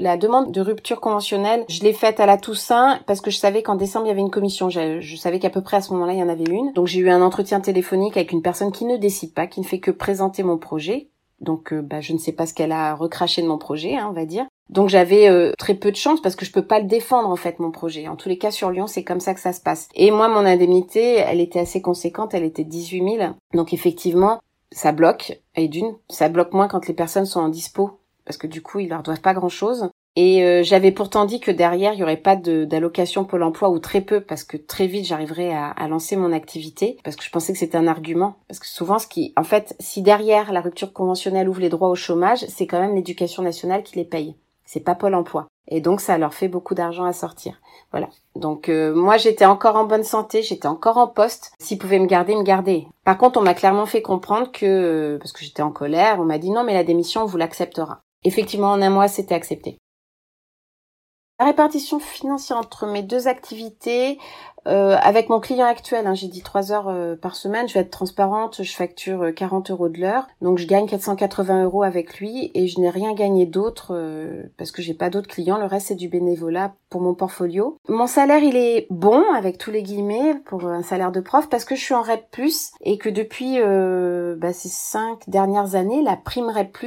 La 0.01 0.17
demande 0.17 0.51
de 0.51 0.61
rupture 0.61 0.99
conventionnelle, 0.99 1.63
je 1.69 1.83
l'ai 1.83 1.93
faite 1.93 2.19
à 2.19 2.25
la 2.25 2.39
Toussaint 2.39 2.99
parce 3.05 3.21
que 3.21 3.29
je 3.29 3.37
savais 3.37 3.61
qu'en 3.61 3.75
décembre, 3.75 4.07
il 4.07 4.09
y 4.09 4.11
avait 4.11 4.21
une 4.21 4.31
commission. 4.31 4.67
Je, 4.67 5.15
savais 5.15 5.37
qu'à 5.37 5.51
peu 5.51 5.61
près 5.61 5.77
à 5.77 5.81
ce 5.81 5.93
moment-là, 5.93 6.13
il 6.13 6.17
y 6.17 6.23
en 6.23 6.27
avait 6.27 6.49
une. 6.49 6.73
Donc 6.73 6.87
j'ai 6.87 7.01
eu 7.01 7.11
un 7.11 7.21
entretien 7.21 7.61
téléphonique 7.61 8.17
avec 8.17 8.31
une 8.31 8.41
personne 8.41 8.71
qui 8.71 8.85
ne 8.85 8.97
décide 8.97 9.35
pas, 9.35 9.45
qui 9.45 9.59
ne 9.59 9.65
fait 9.65 9.77
que 9.77 9.91
présenter 9.91 10.41
mon 10.41 10.57
projet. 10.57 11.09
Donc 11.39 11.71
euh, 11.71 11.83
bah, 11.83 12.01
je 12.01 12.13
ne 12.13 12.17
sais 12.17 12.31
pas 12.31 12.47
ce 12.47 12.55
qu'elle 12.55 12.71
a 12.71 12.95
recraché 12.95 13.43
de 13.43 13.47
mon 13.47 13.59
projet, 13.59 13.95
hein, 13.95 14.07
on 14.09 14.13
va 14.13 14.25
dire. 14.25 14.47
Donc 14.69 14.89
j'avais 14.89 15.29
euh, 15.29 15.51
très 15.59 15.75
peu 15.75 15.91
de 15.91 15.95
chance 15.95 16.19
parce 16.19 16.35
que 16.35 16.45
je 16.45 16.51
peux 16.51 16.65
pas 16.65 16.79
le 16.79 16.87
défendre 16.87 17.29
en 17.29 17.35
fait 17.35 17.59
mon 17.59 17.69
projet. 17.69 18.07
En 18.07 18.15
tous 18.15 18.29
les 18.29 18.39
cas 18.39 18.49
sur 18.49 18.71
Lyon 18.71 18.87
c'est 18.87 19.03
comme 19.03 19.19
ça 19.19 19.35
que 19.35 19.39
ça 19.39 19.53
se 19.53 19.61
passe. 19.61 19.87
Et 19.93 20.09
moi 20.09 20.29
mon 20.29 20.47
indemnité 20.47 21.17
elle 21.17 21.41
était 21.41 21.59
assez 21.59 21.81
conséquente, 21.81 22.33
elle 22.33 22.43
était 22.43 22.63
18 22.63 23.17
000. 23.17 23.33
Donc 23.53 23.71
effectivement 23.71 24.39
ça 24.71 24.93
bloque. 24.93 25.39
Et 25.55 25.67
d'une 25.67 25.93
ça 26.09 26.27
bloque 26.27 26.53
moins 26.53 26.67
quand 26.67 26.87
les 26.87 26.95
personnes 26.95 27.25
sont 27.27 27.41
en 27.41 27.49
dispo 27.49 27.99
parce 28.25 28.37
que 28.37 28.47
du 28.47 28.61
coup 28.61 28.79
ils 28.79 28.89
leur 28.89 29.03
doivent 29.03 29.21
pas 29.21 29.33
grand 29.33 29.49
chose. 29.49 29.89
Et 30.15 30.43
euh, 30.43 30.61
j'avais 30.61 30.91
pourtant 30.91 31.25
dit 31.25 31.39
que 31.39 31.51
derrière, 31.51 31.93
il 31.93 31.99
y 31.99 32.03
aurait 32.03 32.17
pas 32.17 32.35
d'allocation 32.35 33.23
Pôle 33.23 33.43
emploi 33.43 33.69
ou 33.69 33.79
très 33.79 34.01
peu 34.01 34.19
parce 34.19 34.43
que 34.43 34.57
très 34.57 34.87
vite, 34.87 35.05
j'arriverais 35.05 35.53
à, 35.53 35.69
à, 35.69 35.87
lancer 35.87 36.17
mon 36.17 36.33
activité 36.33 36.97
parce 37.03 37.15
que 37.15 37.23
je 37.23 37.29
pensais 37.29 37.53
que 37.53 37.59
c'était 37.59 37.77
un 37.77 37.87
argument. 37.87 38.35
Parce 38.49 38.59
que 38.59 38.67
souvent, 38.67 38.99
ce 38.99 39.07
qui, 39.07 39.33
en 39.37 39.43
fait, 39.43 39.75
si 39.79 40.01
derrière 40.01 40.51
la 40.51 40.61
rupture 40.61 40.91
conventionnelle 40.91 41.47
ouvre 41.47 41.61
les 41.61 41.69
droits 41.69 41.89
au 41.89 41.95
chômage, 41.95 42.45
c'est 42.49 42.67
quand 42.67 42.81
même 42.81 42.95
l'éducation 42.95 43.41
nationale 43.41 43.83
qui 43.83 43.95
les 43.95 44.05
paye. 44.05 44.35
C'est 44.65 44.81
pas 44.81 44.95
Pôle 44.95 45.15
emploi. 45.15 45.47
Et 45.67 45.79
donc, 45.79 46.01
ça 46.01 46.17
leur 46.17 46.33
fait 46.33 46.47
beaucoup 46.47 46.75
d'argent 46.75 47.05
à 47.05 47.13
sortir. 47.13 47.61
Voilà. 47.91 48.09
Donc, 48.35 48.67
euh, 48.67 48.93
moi, 48.93 49.17
j'étais 49.17 49.45
encore 49.45 49.75
en 49.75 49.85
bonne 49.85 50.03
santé, 50.03 50.41
j'étais 50.41 50.67
encore 50.67 50.97
en 50.97 51.07
poste. 51.07 51.51
S'ils 51.59 51.77
pouvaient 51.77 51.99
me 51.99 52.07
garder, 52.07 52.35
me 52.35 52.43
garder. 52.43 52.87
Par 53.05 53.17
contre, 53.17 53.39
on 53.39 53.43
m'a 53.43 53.53
clairement 53.53 53.85
fait 53.85 54.01
comprendre 54.01 54.51
que, 54.51 54.65
euh, 54.65 55.17
parce 55.17 55.31
que 55.31 55.45
j'étais 55.45 55.61
en 55.61 55.71
colère, 55.71 56.19
on 56.19 56.25
m'a 56.25 56.37
dit 56.37 56.51
non, 56.51 56.63
mais 56.63 56.73
la 56.73 56.83
démission, 56.83 57.23
on 57.23 57.25
vous 57.25 57.37
l'acceptera. 57.37 58.01
Effectivement, 58.23 58.71
en 58.71 58.81
un 58.81 58.89
mois, 58.89 59.07
c'était 59.07 59.35
accepté. 59.35 59.77
La 61.41 61.47
répartition 61.47 61.97
financière 61.97 62.59
entre 62.59 62.85
mes 62.85 63.01
deux 63.01 63.27
activités, 63.27 64.19
euh, 64.67 64.95
avec 65.01 65.29
mon 65.29 65.39
client 65.39 65.65
actuel, 65.65 66.05
hein, 66.05 66.13
j'ai 66.13 66.27
dit 66.27 66.43
trois 66.43 66.71
heures 66.71 66.87
euh, 66.87 67.15
par 67.15 67.35
semaine, 67.35 67.67
je 67.67 67.73
vais 67.73 67.79
être 67.79 67.89
transparente, 67.89 68.61
je 68.61 68.75
facture 68.75 69.33
40 69.35 69.69
euh, 69.69 69.73
euros 69.73 69.89
de 69.89 69.99
l'heure, 69.99 70.27
donc 70.41 70.59
je 70.59 70.67
gagne 70.67 70.85
480 70.85 71.63
euros 71.63 71.81
avec 71.81 72.19
lui 72.19 72.51
et 72.53 72.67
je 72.67 72.79
n'ai 72.79 72.91
rien 72.91 73.13
gagné 73.13 73.47
d'autre 73.47 73.99
parce 74.57 74.71
que 74.71 74.81
j'ai 74.81 74.93
pas 74.93 75.09
d'autres 75.09 75.27
clients, 75.27 75.57
le 75.57 75.65
reste 75.65 75.87
c'est 75.87 75.95
du 75.95 76.09
bénévolat 76.09 76.75
pour 76.89 77.01
mon 77.01 77.15
portfolio. 77.15 77.77
Mon 77.89 78.05
salaire 78.05 78.43
il 78.43 78.55
est 78.55 78.85
bon 78.91 79.23
avec 79.35 79.57
tous 79.57 79.71
les 79.71 79.81
guillemets 79.81 80.35
pour 80.45 80.65
un 80.65 80.83
salaire 80.83 81.11
de 81.11 81.21
prof 81.21 81.49
parce 81.49 81.65
que 81.65 81.75
je 81.75 81.81
suis 81.81 81.93
en 81.95 82.01
REP+, 82.01 82.21
et 82.81 82.97
que 82.97 83.09
depuis 83.09 83.57
bah, 84.37 84.53
ces 84.53 84.69
cinq 84.69 85.27
dernières 85.27 85.73
années, 85.73 86.03
la 86.03 86.17
prime 86.17 86.49
REP+, 86.49 86.77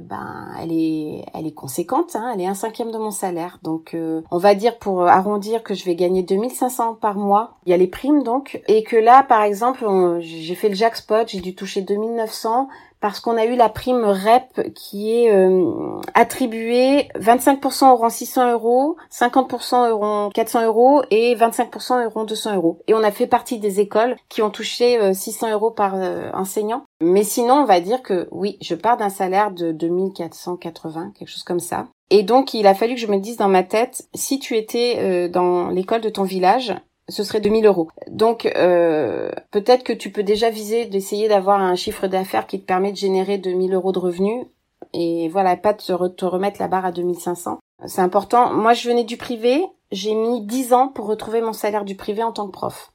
ben 0.00 0.48
elle 0.60 0.72
est 0.72 1.24
elle 1.34 1.46
est 1.46 1.54
conséquente, 1.54 2.16
hein, 2.16 2.32
elle 2.34 2.40
est 2.40 2.46
un 2.46 2.54
cinquième 2.54 2.90
de 2.90 2.98
mon 2.98 3.12
salaire, 3.12 3.60
donc 3.62 3.91
on 4.30 4.38
va 4.38 4.54
dire 4.54 4.78
pour 4.78 5.06
arrondir 5.06 5.62
que 5.62 5.74
je 5.74 5.84
vais 5.84 5.94
gagner 5.94 6.22
2500 6.22 6.94
par 6.94 7.16
mois. 7.16 7.56
Il 7.66 7.70
y 7.70 7.72
a 7.72 7.76
les 7.76 7.86
primes 7.86 8.22
donc. 8.22 8.62
Et 8.68 8.82
que 8.82 8.96
là, 8.96 9.22
par 9.22 9.42
exemple, 9.42 9.84
j'ai 10.20 10.54
fait 10.54 10.68
le 10.68 10.74
jackpot, 10.74 11.26
j'ai 11.26 11.40
dû 11.40 11.54
toucher 11.54 11.82
2900 11.82 12.68
parce 13.02 13.18
qu'on 13.18 13.36
a 13.36 13.44
eu 13.44 13.56
la 13.56 13.68
prime 13.68 14.04
REP 14.04 14.72
qui 14.74 15.12
est 15.12 15.34
euh, 15.34 16.00
attribuée 16.14 17.08
25% 17.18 17.90
auront 17.90 18.08
600 18.08 18.52
euros, 18.52 18.96
50% 19.10 19.90
auront 19.90 20.30
400 20.30 20.66
euros 20.66 21.02
et 21.10 21.34
25% 21.34 22.06
auront 22.06 22.24
200 22.24 22.54
euros. 22.54 22.78
Et 22.86 22.94
on 22.94 23.02
a 23.02 23.10
fait 23.10 23.26
partie 23.26 23.58
des 23.58 23.80
écoles 23.80 24.14
qui 24.28 24.40
ont 24.40 24.50
touché 24.50 25.12
600 25.12 25.48
euh, 25.48 25.52
euros 25.52 25.72
par 25.72 25.96
euh, 25.96 26.30
enseignant. 26.32 26.84
Mais 27.02 27.24
sinon, 27.24 27.54
on 27.54 27.64
va 27.64 27.80
dire 27.80 28.02
que 28.02 28.28
oui, 28.30 28.56
je 28.62 28.76
pars 28.76 28.96
d'un 28.96 29.10
salaire 29.10 29.50
de 29.50 29.72
2480, 29.72 31.12
quelque 31.18 31.28
chose 31.28 31.42
comme 31.42 31.60
ça. 31.60 31.88
Et 32.10 32.22
donc, 32.22 32.54
il 32.54 32.68
a 32.68 32.74
fallu 32.74 32.94
que 32.94 33.00
je 33.00 33.08
me 33.08 33.18
dise 33.18 33.36
dans 33.36 33.48
ma 33.48 33.64
tête, 33.64 34.06
si 34.14 34.38
tu 34.38 34.56
étais 34.56 35.28
dans 35.30 35.70
l'école 35.70 36.02
de 36.02 36.10
ton 36.10 36.24
village, 36.24 36.74
ce 37.08 37.24
serait 37.24 37.40
2000 37.40 37.66
euros. 37.66 37.88
Donc 38.08 38.46
euh, 38.46 39.30
peut-être 39.50 39.82
que 39.82 39.92
tu 39.92 40.10
peux 40.10 40.22
déjà 40.22 40.50
viser 40.50 40.86
d'essayer 40.86 41.28
d'avoir 41.28 41.60
un 41.60 41.74
chiffre 41.74 42.06
d'affaires 42.06 42.46
qui 42.46 42.60
te 42.60 42.66
permet 42.66 42.92
de 42.92 42.96
générer 42.96 43.38
2000 43.38 43.74
euros 43.74 43.92
de 43.92 43.98
revenus 43.98 44.46
et 44.92 45.28
voilà, 45.28 45.56
pas 45.56 45.72
de 45.72 46.08
te, 46.08 46.24
remettre 46.24 46.60
la 46.60 46.68
barre 46.68 46.86
à 46.86 46.92
2500. 46.92 47.58
C'est 47.86 48.00
important. 48.00 48.52
Moi, 48.52 48.74
je 48.74 48.88
venais 48.88 49.04
du 49.04 49.16
privé. 49.16 49.64
J'ai 49.90 50.14
mis 50.14 50.44
10 50.44 50.72
ans 50.72 50.88
pour 50.88 51.06
retrouver 51.06 51.40
mon 51.40 51.52
salaire 51.52 51.84
du 51.84 51.96
privé 51.96 52.22
en 52.22 52.32
tant 52.32 52.46
que 52.46 52.52
prof. 52.52 52.92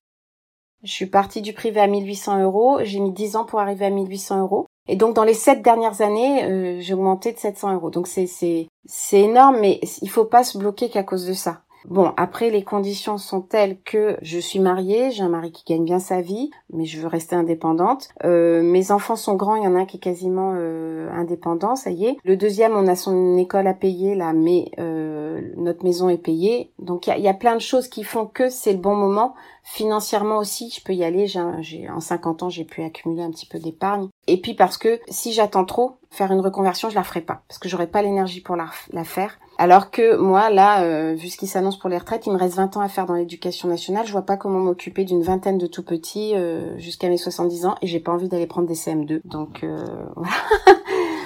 Je 0.84 0.92
suis 0.92 1.08
partie 1.08 1.42
du 1.42 1.54
privé 1.54 1.80
à 1.80 1.88
1800 1.88 2.44
euros. 2.44 2.80
J'ai 2.84 3.00
mis 3.00 3.12
10 3.12 3.36
ans 3.36 3.46
pour 3.46 3.60
arriver 3.60 3.86
à 3.86 3.90
1800 3.90 4.42
euros. 4.42 4.66
Et 4.88 4.96
donc 4.96 5.16
dans 5.16 5.24
les 5.24 5.34
sept 5.34 5.62
dernières 5.62 6.02
années, 6.02 6.46
euh, 6.46 6.80
j'ai 6.80 6.94
augmenté 6.94 7.34
de 7.34 7.38
700 7.38 7.74
euros. 7.74 7.90
Donc 7.90 8.08
c'est 8.08 8.68
énorme, 9.12 9.58
mais 9.60 9.82
il 10.02 10.10
faut 10.10 10.26
pas 10.26 10.44
se 10.44 10.58
bloquer 10.58 10.90
qu'à 10.90 11.04
cause 11.04 11.26
de 11.26 11.34
ça. 11.34 11.62
Bon, 11.88 12.12
après, 12.18 12.50
les 12.50 12.66
conditions 12.66 13.18
sont 13.18 13.40
telles 13.40 13.80
que 13.80 14.18
je 14.22 14.40
suis 14.40 14.60
mariée, 14.60 15.10
j'ai 15.12 15.24
un 15.24 15.30
mari 15.30 15.54
qui 15.54 15.64
gagne 15.64 15.86
bien 15.86 16.00
sa 16.00 16.20
vie, 16.20 16.52
mais 16.74 16.84
je 16.84 17.00
veux 17.00 17.08
rester 17.08 17.34
indépendante. 17.34 18.10
Euh, 18.26 18.62
mes 18.62 18.92
enfants 18.92 19.16
sont 19.16 19.36
grands, 19.36 19.56
il 19.56 19.64
y 19.64 19.68
en 19.68 19.74
a 19.74 19.80
un 19.80 19.86
qui 19.86 19.96
est 19.96 20.02
quasiment 20.02 20.54
euh, 20.58 21.10
indépendant, 21.14 21.78
ça 21.78 21.92
y 21.92 22.06
est. 22.06 22.18
Le 22.26 22.36
deuxième, 22.36 22.76
on 22.76 22.88
a 22.88 22.98
son 22.98 23.38
école 23.38 23.68
à 23.68 23.74
payer 23.74 24.16
là, 24.16 24.34
mais 24.34 24.70
euh, 24.80 25.40
notre 25.56 25.86
maison 25.86 26.10
est 26.10 26.18
payée. 26.18 26.74
Donc 26.78 27.08
il 27.08 27.24
y 27.24 27.30
a, 27.30 27.34
plein 27.34 27.56
de 27.56 27.62
choses 27.62 27.88
qui 27.88 28.04
font 28.04 28.26
que 28.26 28.50
c'est 28.50 28.74
le 28.74 28.80
bon 28.80 28.96
moment. 28.96 29.34
Financièrement 29.64 30.38
aussi, 30.38 30.70
je 30.70 30.84
peux 30.84 30.94
y 30.94 31.06
aller. 31.06 31.28
En 31.38 32.00
50 32.02 32.44
ans, 32.44 32.50
j'ai 32.50 32.66
pu 32.66 32.84
accumuler 32.84 33.24
un 33.24 33.32
petit 33.32 33.46
peu 33.46 33.60
d'épargne. 33.60 34.10
Et 34.28 34.42
puis 34.42 34.56
parce 34.56 34.78
que 34.78 35.00
si 35.08 35.32
j'attends 35.32 35.66
trop, 35.66 36.00
faire 36.10 36.34
une 36.34 36.42
reconversion, 36.42 36.90
je 36.90 36.96
la 36.96 37.04
ferai 37.04 37.22
pas, 37.22 37.44
parce 37.48 37.60
que 37.60 37.70
j'aurai 37.70 37.88
pas 37.88 38.02
l'énergie 38.02 38.42
pour 38.42 38.58
la 38.58 39.04
faire. 39.06 39.40
Alors 39.60 39.90
que 39.90 40.16
moi, 40.18 40.52
là, 40.52 40.84
euh, 40.84 41.16
vu 41.16 41.30
ce 41.30 41.38
qui 41.38 41.48
s'annonce 41.48 41.80
pour 41.80 41.90
les 41.90 41.98
retraites, 41.98 42.28
il 42.28 42.32
me 42.32 42.38
reste 42.38 42.56
20 42.56 42.78
ans 42.78 42.82
à 42.82 42.90
faire 42.90 43.08
dans 43.08 43.16
l'éducation 43.16 43.68
nationale. 43.68 44.06
Je 44.06 44.12
vois 44.12 44.22
pas 44.22 44.38
comment 44.38 44.60
m'occuper 44.60 45.04
d'une 45.04 45.24
vingtaine 45.24 45.58
de 45.58 45.66
tout 45.66 45.84
petits 45.84 46.34
euh, 46.36 46.78
jusqu'à 46.78 47.10
mes 47.10 47.18
70 47.18 47.66
ans 47.66 47.76
et 47.82 47.88
j'ai 47.88 48.00
pas 48.00 48.12
envie 48.12 48.30
d'aller 48.30 48.46
prendre 48.46 48.68
des 48.68 48.76
CM2. 48.76 49.22
Donc 49.26 49.64
euh, 49.64 49.84
voilà. 50.16 50.32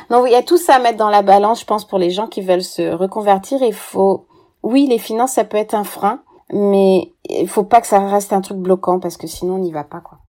Donc 0.10 0.28
il 0.28 0.32
y 0.32 0.36
a 0.36 0.44
tout 0.44 0.58
ça 0.58 0.76
à 0.76 0.80
mettre 0.80 0.98
dans 0.98 1.10
la 1.10 1.24
balance, 1.24 1.60
je 1.60 1.66
pense, 1.66 1.86
pour 1.86 2.00
les 2.00 2.10
gens 2.10 2.28
qui 2.28 2.42
veulent 2.42 2.64
se 2.64 2.94
reconvertir. 2.94 3.62
Il 3.62 3.74
faut, 3.74 4.28
oui, 4.64 4.88
les 4.88 4.98
finances, 4.98 5.34
ça 5.34 5.44
peut 5.44 5.58
être 5.58 5.74
un 5.74 5.84
frein, 5.84 6.22
mais 6.54 7.14
il 7.30 7.50
faut 7.50 7.64
pas 7.64 7.82
que 7.82 7.88
ça 7.88 8.00
reste 8.00 8.32
un 8.32 8.42
truc 8.42 8.58
bloquant 8.58 9.02
parce 9.02 9.18
que 9.18 9.28
sinon 9.28 9.56
on 9.56 9.60
n'y 9.60 9.74
va 9.74 9.84
pas, 9.84 10.00
quoi. 10.00 10.21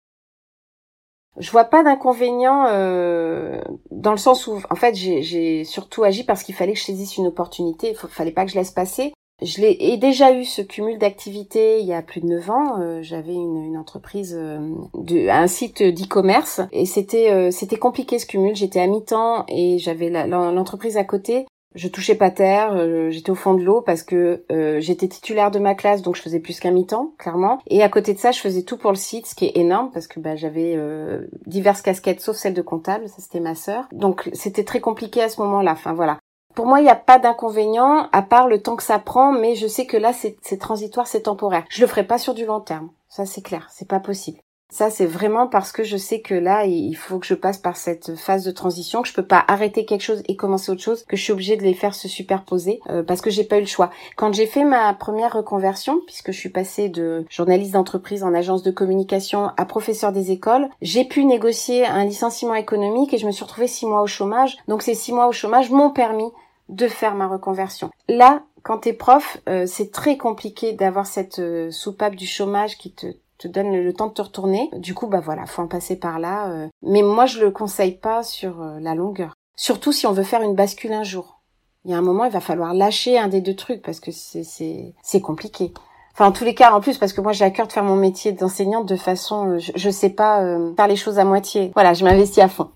Je 1.38 1.50
vois 1.52 1.64
pas 1.64 1.84
d'inconvénient 1.84 2.66
euh, 2.68 3.62
dans 3.90 4.12
le 4.12 4.18
sens 4.18 4.48
où, 4.48 4.62
en 4.70 4.76
fait, 4.76 4.96
j'ai 4.96 5.64
surtout 5.64 6.04
agi 6.04 6.24
parce 6.24 6.44
qu'il 6.44 6.56
fallait 6.56 6.74
que 6.74 6.80
je 6.80 6.84
saisisse 6.84 7.18
une 7.18 7.28
opportunité. 7.28 7.90
Il 7.92 8.10
fallait 8.10 8.32
pas 8.32 8.46
que 8.46 8.52
je 8.52 8.56
laisse 8.56 8.72
passer. 8.72 9.14
Je 9.42 9.60
l'ai 9.60 9.98
déjà 9.98 10.34
eu 10.34 10.46
ce 10.46 10.62
cumul 10.62 11.00
d'activités 11.00 11.80
il 11.80 11.88
y 11.88 11.94
a 11.94 12.04
plus 12.04 12.22
de 12.22 12.28
neuf 12.28 12.50
ans. 12.52 12.80
Euh, 12.80 13.00
j'avais 13.02 13.34
une, 13.34 13.58
une, 13.58 13.78
entreprise, 13.78 14.36
euh, 14.38 14.60
de, 14.94 15.30
un 15.30 15.48
site 15.48 15.82
d'e-commerce 15.82 16.62
et 16.72 16.86
c'était 16.86 17.32
euh, 17.32 17.50
c'était 17.50 17.78
compliqué 17.78 18.20
ce 18.20 18.28
cumul. 18.28 18.56
J'étais 18.56 18.80
à 18.80 18.86
mi-temps 18.86 19.46
et 19.48 19.80
j'avais 19.80 20.10
l'entreprise 20.28 20.96
à 20.96 21.04
côté 21.04 21.48
je 21.76 21.88
touchais 21.88 22.16
pas 22.16 22.32
terre, 22.32 22.74
euh, 22.74 23.10
j'étais 23.10 23.30
au 23.30 23.36
fond 23.36 23.54
de 23.54 23.64
l'eau 23.64 23.82
parce 23.82 24.04
que 24.04 24.44
euh, 24.52 24.80
j'étais 24.80 25.08
titulaire 25.08 25.52
de 25.52 25.60
ma 25.60 25.76
classe, 25.76 26.02
donc 26.02 26.16
je 26.16 26.22
faisais 26.22 26.40
plus 26.40 26.60
qu'un 26.60 26.72
mi-temps, 26.72 27.14
clairement. 27.18 27.60
Et 27.68 27.82
à 27.82 27.90
côté 27.90 28.14
de 28.14 28.20
ça, 28.20 28.32
je 28.32 28.40
faisais 28.40 28.64
tout 28.64 28.78
pour 28.78 28.92
le 28.92 28.98
site, 28.98 29.28
ce 29.28 29.36
qui 29.36 29.46
est 29.46 29.58
énorme 29.58 29.92
parce 29.92 30.08
que 30.08 30.20
bah, 30.20 30.36
j'avais 30.36 30.74
euh, 30.76 31.28
diverses 31.46 31.82
casquettes, 31.82 32.22
sauf 32.22 32.36
celle 32.36 32.54
de 32.54 32.62
comptable, 32.62 33.08
ça 33.08 33.18
c'était 33.20 33.40
ma 33.40 33.56
sœur. 33.56 33.88
Donc 33.92 34.30
c'était 34.34 34.64
très 34.64 34.82
compliqué 34.82 35.22
à 35.22 35.30
ce 35.30 35.42
moment-là. 35.42 35.72
Enfin 35.72 35.94
voilà. 35.94 36.20
Pour 36.56 36.66
moi, 36.66 36.82
il 36.82 36.84
n'y 36.84 36.90
a 36.90 36.96
pas 36.96 37.18
d'inconvénient 37.18 38.10
à 38.12 38.22
part 38.22 38.48
le 38.48 38.62
temps 38.62 38.76
que 38.76 38.84
ça 38.84 39.00
prend, 39.00 39.32
mais 39.32 39.56
je 39.56 39.68
sais 39.68 39.86
que 39.86 39.96
là, 39.96 40.12
c'est 40.14 40.58
transitoire, 40.58 41.08
c'est 41.08 41.22
temporaire. 41.22 41.64
Je 41.70 41.80
le 41.80 41.88
ferai 41.88 42.06
pas 42.06 42.18
sur 42.18 42.34
du 42.34 42.46
long 42.46 42.60
terme. 42.60 42.90
Ça, 43.08 43.26
c'est 43.26 43.42
clair. 43.42 43.70
C'est 43.72 43.88
pas 43.88 44.02
possible. 44.02 44.40
Ça, 44.72 44.90
c'est 44.90 45.06
vraiment 45.06 45.48
parce 45.48 45.74
que 45.74 45.84
je 45.84 45.98
sais 45.98 46.22
que 46.22 46.34
là, 46.34 46.66
il 46.66 46.96
faut 46.96 47.20
que 47.20 47.26
je 47.26 47.34
passe 47.34 47.58
par 47.58 47.76
cette 47.76 48.16
phase 48.16 48.46
de 48.46 48.52
transition, 48.52 49.02
que 49.02 49.10
je 49.10 49.14
peux 49.14 49.26
pas 49.26 49.44
arrêter 49.50 49.86
quelque 49.86 50.02
chose 50.02 50.24
et 50.30 50.38
commencer 50.38 50.72
autre 50.72 50.82
chose, 50.82 51.04
que 51.04 51.18
je 51.18 51.22
suis 51.22 51.34
obligée 51.34 51.58
de 51.58 51.64
les 51.64 51.74
faire 51.74 51.94
se 51.94 52.08
superposer 52.08 52.80
euh, 52.90 53.04
parce 53.04 53.20
que 53.20 53.30
j'ai 53.30 53.44
pas 53.44 53.58
eu 53.58 53.62
le 53.62 53.68
choix. 53.68 53.92
Quand 54.16 54.34
j'ai 54.34 54.48
fait 54.48 54.64
ma 54.64 54.94
première 54.94 55.34
reconversion, 55.34 56.00
puisque 56.08 56.32
je 56.32 56.40
suis 56.40 56.50
passée 56.50 56.88
de 56.88 57.26
journaliste 57.30 57.74
d'entreprise 57.74 58.24
en 58.24 58.34
agence 58.34 58.64
de 58.64 58.72
communication 58.72 59.52
à 59.58 59.66
professeur 59.66 60.14
des 60.14 60.32
écoles, 60.32 60.70
j'ai 60.82 61.04
pu 61.04 61.26
négocier 61.26 61.86
un 61.86 62.06
licenciement 62.06 62.56
économique 62.56 63.14
et 63.14 63.18
je 63.18 63.28
me 63.28 63.32
suis 63.32 63.44
retrouvée 63.44 63.68
six 63.68 63.86
mois 63.86 64.02
au 64.02 64.08
chômage. 64.08 64.58
Donc 64.70 64.84
ces 64.84 64.96
six 64.96 65.12
mois 65.12 65.28
au 65.28 65.34
chômage 65.34 65.70
m'ont 65.70 65.92
permis 65.92 66.32
de 66.70 66.88
faire 66.88 67.16
ma 67.16 67.28
reconversion. 67.28 67.90
Là, 68.08 68.44
quand 68.64 68.80
t'es 68.80 68.94
prof, 68.94 69.38
euh, 69.50 69.66
c'est 69.68 69.92
très 69.92 70.18
compliqué 70.18 70.72
d'avoir 70.72 71.06
cette 71.06 71.40
euh, 71.40 71.72
soupape 71.72 72.16
du 72.16 72.26
chômage 72.26 72.78
qui 72.78 72.94
te 72.94 73.08
te 73.42 73.48
donne 73.48 73.72
le, 73.72 73.94
temps 73.94 74.08
de 74.08 74.14
te 74.14 74.22
retourner. 74.22 74.70
Du 74.74 74.94
coup, 74.94 75.08
bah 75.08 75.20
voilà, 75.20 75.46
faut 75.46 75.62
en 75.62 75.68
passer 75.68 75.96
par 75.96 76.20
là. 76.20 76.50
Euh. 76.50 76.68
Mais 76.84 77.02
moi, 77.02 77.26
je 77.26 77.40
le 77.40 77.52
conseille 77.52 77.98
pas 77.98 78.24
sur 78.24 78.62
euh, 78.62 78.80
la 78.80 78.96
longueur. 78.96 79.34
Surtout 79.56 79.92
si 79.92 80.08
on 80.08 80.14
veut 80.14 80.24
faire 80.24 80.42
une 80.42 80.56
bascule 80.56 80.94
un 80.94 81.04
jour. 81.04 81.42
Il 81.86 81.92
y 81.92 81.94
a 81.94 81.98
un 81.98 82.04
moment, 82.04 82.26
il 82.26 82.32
va 82.32 82.42
falloir 82.42 82.74
lâcher 82.74 83.18
un 83.18 83.28
des 83.28 83.42
deux 83.42 83.56
trucs 83.56 83.82
parce 83.82 84.00
que 84.00 84.12
c'est 84.12 85.22
compliqué. 85.22 85.74
Enfin, 86.14 86.28
en 86.28 86.32
tous 86.32 86.44
les 86.44 86.54
cas, 86.54 86.72
en 86.74 86.82
plus, 86.82 86.98
parce 86.98 87.14
que 87.14 87.22
moi, 87.22 87.32
j'ai 87.32 87.46
à 87.46 87.52
cœur 87.52 87.68
de 87.68 87.72
faire 87.72 87.84
mon 87.84 87.96
métier 87.96 88.34
d'enseignante 88.34 88.86
de 88.86 88.96
façon, 88.96 89.48
euh, 89.48 89.60
je, 89.60 89.72
je 89.76 89.90
sais 89.90 90.10
pas 90.10 90.44
faire 90.76 90.88
les 90.88 90.96
choses 90.96 91.18
à 91.18 91.26
moitié. 91.26 91.72
Voilà, 91.74 91.94
je 91.94 92.06
m'investis 92.06 92.44
à 92.44 92.48
fond. 92.48 92.70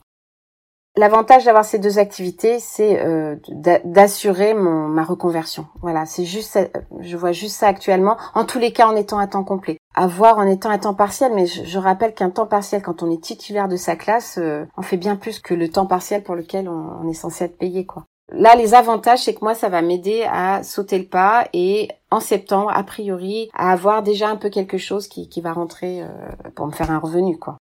L'avantage 0.98 1.43
d'avoir 1.43 1.65
ces 1.65 1.77
deux 1.77 2.00
activités, 2.00 2.60
c'est 2.60 3.01
euh, 3.01 3.36
d'assurer 3.84 4.53
mon 4.53 4.88
ma 4.88 5.03
reconversion. 5.03 5.67
Voilà, 5.81 6.05
c'est 6.05 6.24
juste, 6.24 6.57
je 7.01 7.17
vois 7.17 7.34
juste 7.34 7.57
ça 7.57 7.67
actuellement. 7.67 8.15
En 8.34 8.45
tous 8.45 8.60
les 8.60 8.72
cas, 8.72 8.88
en 8.88 8.95
étant 8.95 9.19
à 9.19 9.27
temps 9.27 9.43
complet. 9.43 9.77
À 9.97 10.07
voir 10.07 10.37
en 10.37 10.45
étant 10.45 10.69
à 10.69 10.77
temps 10.77 10.93
partiel, 10.93 11.31
mais 11.33 11.45
je, 11.45 11.79
rappelle 11.79 12.13
qu'un 12.13 12.29
temps 12.29 12.45
partiel, 12.45 12.81
quand 12.81 13.01
on 13.01 13.09
est 13.09 13.23
titulaire 13.23 13.69
de 13.69 13.77
sa 13.77 13.95
classe, 13.95 14.37
euh, 14.37 14.65
on 14.75 14.81
fait 14.81 14.97
bien 14.97 15.15
plus 15.15 15.39
que 15.39 15.53
le 15.53 15.69
temps 15.69 15.85
partiel 15.85 16.21
pour 16.21 16.35
lequel 16.35 16.67
on, 16.67 17.07
est 17.07 17.13
censé 17.13 17.45
être 17.45 17.57
payé. 17.57 17.87
Là, 18.33 18.55
les 18.55 18.73
avantages, 18.73 19.23
c'est 19.23 19.33
que 19.33 19.43
moi, 19.45 19.55
ça 19.55 19.69
va 19.69 19.81
m'aider 19.81 20.27
à 20.29 20.63
sauter 20.63 20.99
le 20.99 21.05
pas 21.05 21.47
et 21.53 21.87
en 22.11 22.19
septembre, 22.19 22.71
a 22.73 22.83
priori, 22.83 23.49
à 23.53 23.71
avoir 23.71 24.03
déjà 24.03 24.27
un 24.27 24.35
peu 24.35 24.49
quelque 24.49 24.77
chose 24.77 25.07
qui, 25.07 25.29
va 25.39 25.53
rentrer 25.53 26.01
euh, 26.01 26.07
pour 26.55 26.67
me 26.67 26.73
faire 26.73 26.91
un 26.91 26.99
revenu, 26.99 27.39
quoi. 27.39 27.57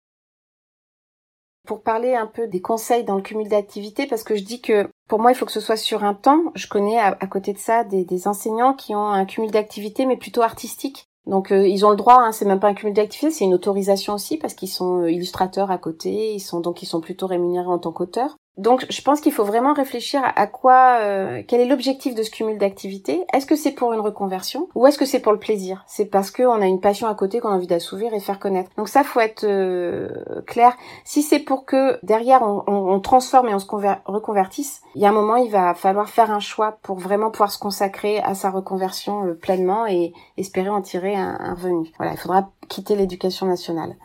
pour 1.66 1.82
parler 1.82 2.14
un 2.14 2.26
peu 2.26 2.48
des 2.48 2.62
conseils 2.62 3.04
dans 3.04 3.16
le 3.16 3.22
cumul 3.22 3.48
d'activités, 3.48 4.06
parce 4.06 4.24
que 4.24 4.36
je 4.36 4.44
dis 4.44 4.62
que 4.62 4.88
pour 5.06 5.20
moi, 5.20 5.32
il 5.32 5.34
faut 5.34 5.44
que 5.44 5.52
ce 5.52 5.60
soit 5.60 5.76
sur 5.76 6.02
un 6.02 6.14
temps. 6.14 6.44
Je 6.54 6.66
connais 6.66 6.98
à, 6.98 7.12
côté 7.26 7.52
de 7.52 7.58
ça 7.58 7.84
des, 7.84 8.06
des 8.06 8.26
enseignants 8.26 8.72
qui 8.72 8.94
ont 8.94 9.08
un 9.08 9.26
cumul 9.26 9.50
d'activités, 9.50 10.06
mais 10.06 10.16
plutôt 10.16 10.40
artistique. 10.40 11.10
Donc 11.26 11.52
euh, 11.52 11.66
ils 11.68 11.86
ont 11.86 11.90
le 11.90 11.96
droit, 11.96 12.20
hein, 12.20 12.32
c'est 12.32 12.44
même 12.44 12.60
pas 12.60 12.68
un 12.68 12.74
cumul 12.74 12.94
d'activités, 12.94 13.30
c'est 13.30 13.44
une 13.44 13.54
autorisation 13.54 14.14
aussi 14.14 14.38
parce 14.38 14.54
qu'ils 14.54 14.68
sont 14.68 15.02
euh, 15.02 15.10
illustrateurs 15.10 15.70
à 15.70 15.78
côté, 15.78 16.34
ils 16.34 16.40
sont 16.40 16.60
donc 16.60 16.82
ils 16.82 16.86
sont 16.86 17.00
plutôt 17.00 17.26
rémunérés 17.26 17.68
en 17.68 17.78
tant 17.78 17.92
qu'auteurs. 17.92 18.36
Donc 18.58 18.84
je 18.90 19.00
pense 19.00 19.20
qu'il 19.20 19.32
faut 19.32 19.44
vraiment 19.44 19.72
réfléchir 19.72 20.20
à, 20.24 20.46
quoi, 20.46 20.98
euh, 21.00 21.42
quel 21.48 21.60
est 21.60 21.66
l'objectif 21.66 22.14
de 22.14 22.22
ce 22.22 22.30
cumul 22.30 22.58
d'activités. 22.58 23.24
Est-ce 23.32 23.46
que 23.46 23.56
c'est 23.56 23.72
pour 23.72 23.94
une 23.94 24.00
reconversion 24.00 24.68
ou 24.74 24.86
est-ce 24.86 24.98
que 24.98 25.06
c'est 25.06 25.20
pour 25.20 25.32
le 25.32 25.38
plaisir? 25.38 25.84
C'est 25.86 26.04
parce 26.04 26.30
qu'on 26.30 26.60
a 26.60 26.66
une 26.66 26.80
passion 26.80 27.06
à 27.06 27.14
côté 27.14 27.40
qu'on 27.40 27.48
a 27.48 27.54
envie 27.54 27.66
d'assouvir 27.66 28.12
et 28.12 28.20
faire 28.20 28.38
connaître. 28.38 28.70
Donc 28.76 28.88
ça 28.88 29.04
faut 29.04 29.20
être 29.20 29.44
euh, 29.44 30.42
clair. 30.46 30.76
Si 31.04 31.22
c'est 31.22 31.38
pour 31.38 31.64
que 31.64 31.98
derrière 32.02 32.42
on, 32.42 33.00
transforme 33.00 33.48
et 33.48 33.54
on 33.54 33.58
se 33.58 33.66
reconvertisse, 34.04 34.82
il 34.94 35.02
y 35.02 35.06
a 35.06 35.08
un 35.08 35.12
moment 35.12 35.36
il 35.36 35.50
va 35.50 35.74
falloir 35.74 36.08
faire 36.10 36.30
un 36.30 36.40
choix 36.40 36.78
pour 36.82 36.98
vraiment 36.98 37.30
pouvoir 37.30 37.50
se 37.50 37.58
consacrer 37.58 38.18
à 38.18 38.34
sa 38.34 38.50
reconversion 38.50 39.26
euh, 39.26 39.34
pleinement 39.34 39.86
et 39.86 40.12
espérer 40.36 40.68
en 40.68 40.82
tirer 40.82 41.16
un, 41.16 41.36
un 41.40 41.54
revenu. 41.54 41.90
Voilà, 41.96 42.12
il 42.12 42.18
faudra 42.18 42.50
quitter 42.68 42.96
l'éducation 42.96 43.46
nationale. 43.46 43.96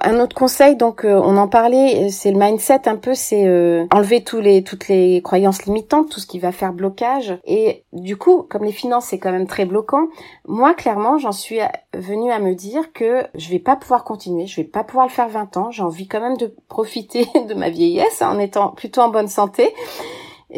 Un 0.00 0.20
autre 0.20 0.34
conseil, 0.34 0.74
donc 0.76 1.04
euh, 1.04 1.20
on 1.22 1.36
en 1.36 1.48
parlait, 1.48 2.06
euh, 2.06 2.08
c'est 2.10 2.32
le 2.32 2.38
mindset 2.38 2.88
un 2.88 2.96
peu, 2.96 3.14
c'est 3.14 3.46
euh, 3.46 3.84
enlever 3.92 4.24
toutes 4.24 4.88
les 4.88 5.20
croyances 5.20 5.66
limitantes, 5.66 6.08
tout 6.08 6.18
ce 6.18 6.26
qui 6.26 6.38
va 6.38 6.50
faire 6.50 6.72
blocage. 6.72 7.38
Et 7.44 7.84
du 7.92 8.16
coup, 8.16 8.42
comme 8.42 8.64
les 8.64 8.72
finances 8.72 9.06
c'est 9.06 9.18
quand 9.18 9.32
même 9.32 9.46
très 9.46 9.66
bloquant, 9.66 10.08
moi 10.48 10.72
clairement 10.72 11.18
j'en 11.18 11.30
suis 11.30 11.58
venue 11.92 12.32
à 12.32 12.38
me 12.38 12.54
dire 12.54 12.94
que 12.94 13.24
je 13.34 13.50
vais 13.50 13.58
pas 13.58 13.76
pouvoir 13.76 14.04
continuer, 14.04 14.46
je 14.46 14.56
vais 14.56 14.66
pas 14.66 14.82
pouvoir 14.82 15.06
le 15.06 15.12
faire 15.12 15.28
20 15.28 15.58
ans. 15.58 15.70
J'ai 15.70 15.82
envie 15.82 16.08
quand 16.08 16.20
même 16.20 16.38
de 16.38 16.54
profiter 16.68 17.26
de 17.46 17.52
ma 17.52 17.68
vieillesse 17.68 18.22
en 18.22 18.38
étant 18.38 18.70
plutôt 18.70 19.02
en 19.02 19.10
bonne 19.10 19.28
santé. 19.28 19.74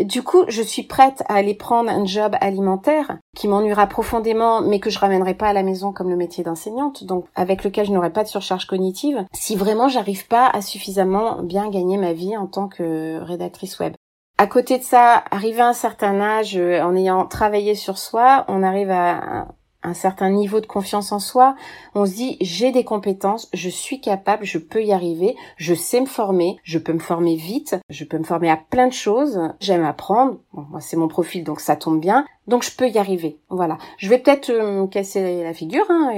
Du 0.03 0.23
coup, 0.23 0.45
je 0.49 0.63
suis 0.63 0.83
prête 0.83 1.23
à 1.29 1.35
aller 1.35 1.55
prendre 1.55 1.91
un 1.91 2.05
job 2.05 2.35
alimentaire 2.41 3.19
qui 3.37 3.47
m'ennuiera 3.47 3.87
profondément, 3.87 4.61
mais 4.61 4.81
que 4.81 4.91
je 4.91 4.99
ramènerai 4.99 5.35
pas 5.35 5.49
à 5.49 5.53
la 5.53 5.63
maison 5.63 5.93
comme 5.93 6.11
le 6.11 6.17
métier 6.17 6.43
d'enseignante, 6.43 7.05
donc 7.05 7.27
avec 7.35 7.63
lequel 7.63 7.87
je 7.87 7.93
n'aurai 7.93 8.13
pas 8.13 8.25
de 8.25 8.29
surcharge 8.29 8.67
cognitive, 8.67 9.25
si 9.33 9.55
vraiment 9.55 9.89
j'arrive 9.89 10.27
pas 10.27 10.49
à 10.49 10.63
suffisamment 10.63 11.43
bien 11.43 11.71
gagner 11.71 11.97
ma 11.97 12.13
vie 12.13 12.37
en 12.37 12.47
tant 12.47 12.69
que 12.69 13.21
rédactrice 13.23 13.79
web. 13.79 13.95
À 14.37 14.49
côté 14.49 14.79
de 14.79 14.83
ça, 14.83 15.23
arrivé 15.31 15.61
à 15.61 15.69
un 15.69 15.75
certain 15.75 16.21
âge, 16.21 16.57
euh, 16.57 16.83
en 16.83 16.97
ayant 16.97 17.25
travaillé 17.27 17.77
sur 17.77 17.99
soi, 17.99 18.45
on 18.49 18.65
arrive 18.65 18.91
à 18.91 19.47
un 19.85 19.95
certain 19.95 20.31
niveau 20.31 20.61
de 20.61 20.67
confiance 20.67 21.13
en 21.13 21.19
soi, 21.19 21.55
on 21.95 22.07
se 22.07 22.15
dit 22.15 22.37
j'ai 22.41 22.73
des 22.73 22.85
compétences, 22.85 23.49
je 23.53 23.69
suis 23.69 24.01
capable, 24.01 24.45
je 24.45 24.59
peux 24.59 24.83
y 24.83 24.93
arriver, 24.93 25.37
je 25.57 25.75
sais 25.75 26.01
me 26.01 26.07
former, 26.07 26.57
je 26.65 26.79
peux 26.79 26.93
me 26.93 26.99
former 26.99 27.37
vite, 27.37 27.77
je 27.91 28.05
peux 28.05 28.19
me 28.19 28.25
former 28.25 28.51
à 28.51 28.57
plein 28.57 28.89
de 28.89 28.93
choses, 28.93 29.39
j'aime 29.61 29.85
apprendre, 29.85 30.39
moi 30.53 30.81
c'est 30.81 30.97
mon 30.97 31.09
profil 31.09 31.45
donc 31.45 31.61
ça 31.61 31.77
tombe 31.77 32.01
bien, 32.01 32.25
donc 32.47 32.63
je 32.63 32.75
peux 32.77 32.89
y 32.89 32.99
arriver. 32.99 33.39
Voilà. 33.49 33.79
Je 33.99 34.09
vais 34.09 34.19
peut-être 34.19 34.51
euh, 34.51 34.83
me 34.83 34.87
casser 34.87 35.43
la 35.43 35.55
figure, 35.55 35.87
hein, 35.89 36.13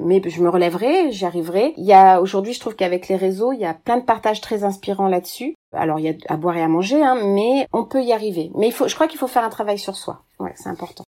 mais 0.00 0.20
je 0.24 0.42
me 0.42 0.48
relèverai, 0.48 1.10
j'y 1.10 1.24
arriverai. 1.24 1.74
Il 1.76 1.84
y 1.84 1.92
a 1.92 2.20
aujourd'hui, 2.20 2.52
je 2.52 2.60
trouve 2.60 2.76
qu'avec 2.76 3.08
les 3.08 3.16
réseaux, 3.16 3.52
il 3.52 3.60
y 3.60 3.64
a 3.64 3.74
plein 3.74 3.96
de 3.96 4.04
partages 4.04 4.40
très 4.40 4.64
inspirants 4.64 5.08
là-dessus. 5.08 5.54
Alors 5.72 5.98
il 5.98 6.04
y 6.04 6.08
a 6.08 6.14
à 6.28 6.36
boire 6.36 6.56
et 6.56 6.62
à 6.62 6.68
manger, 6.68 7.02
hein, 7.02 7.18
mais 7.24 7.66
on 7.72 7.84
peut 7.84 8.02
y 8.02 8.12
arriver. 8.12 8.50
Mais 8.54 8.68
il 8.68 8.72
faut, 8.72 8.88
je 8.88 8.94
crois 8.94 9.08
qu'il 9.08 9.18
faut 9.18 9.26
faire 9.26 9.44
un 9.44 9.50
travail 9.50 9.78
sur 9.78 9.96
soi. 9.96 10.22
Ouais, 10.38 10.52
c'est 10.56 10.68
important. 10.68 11.04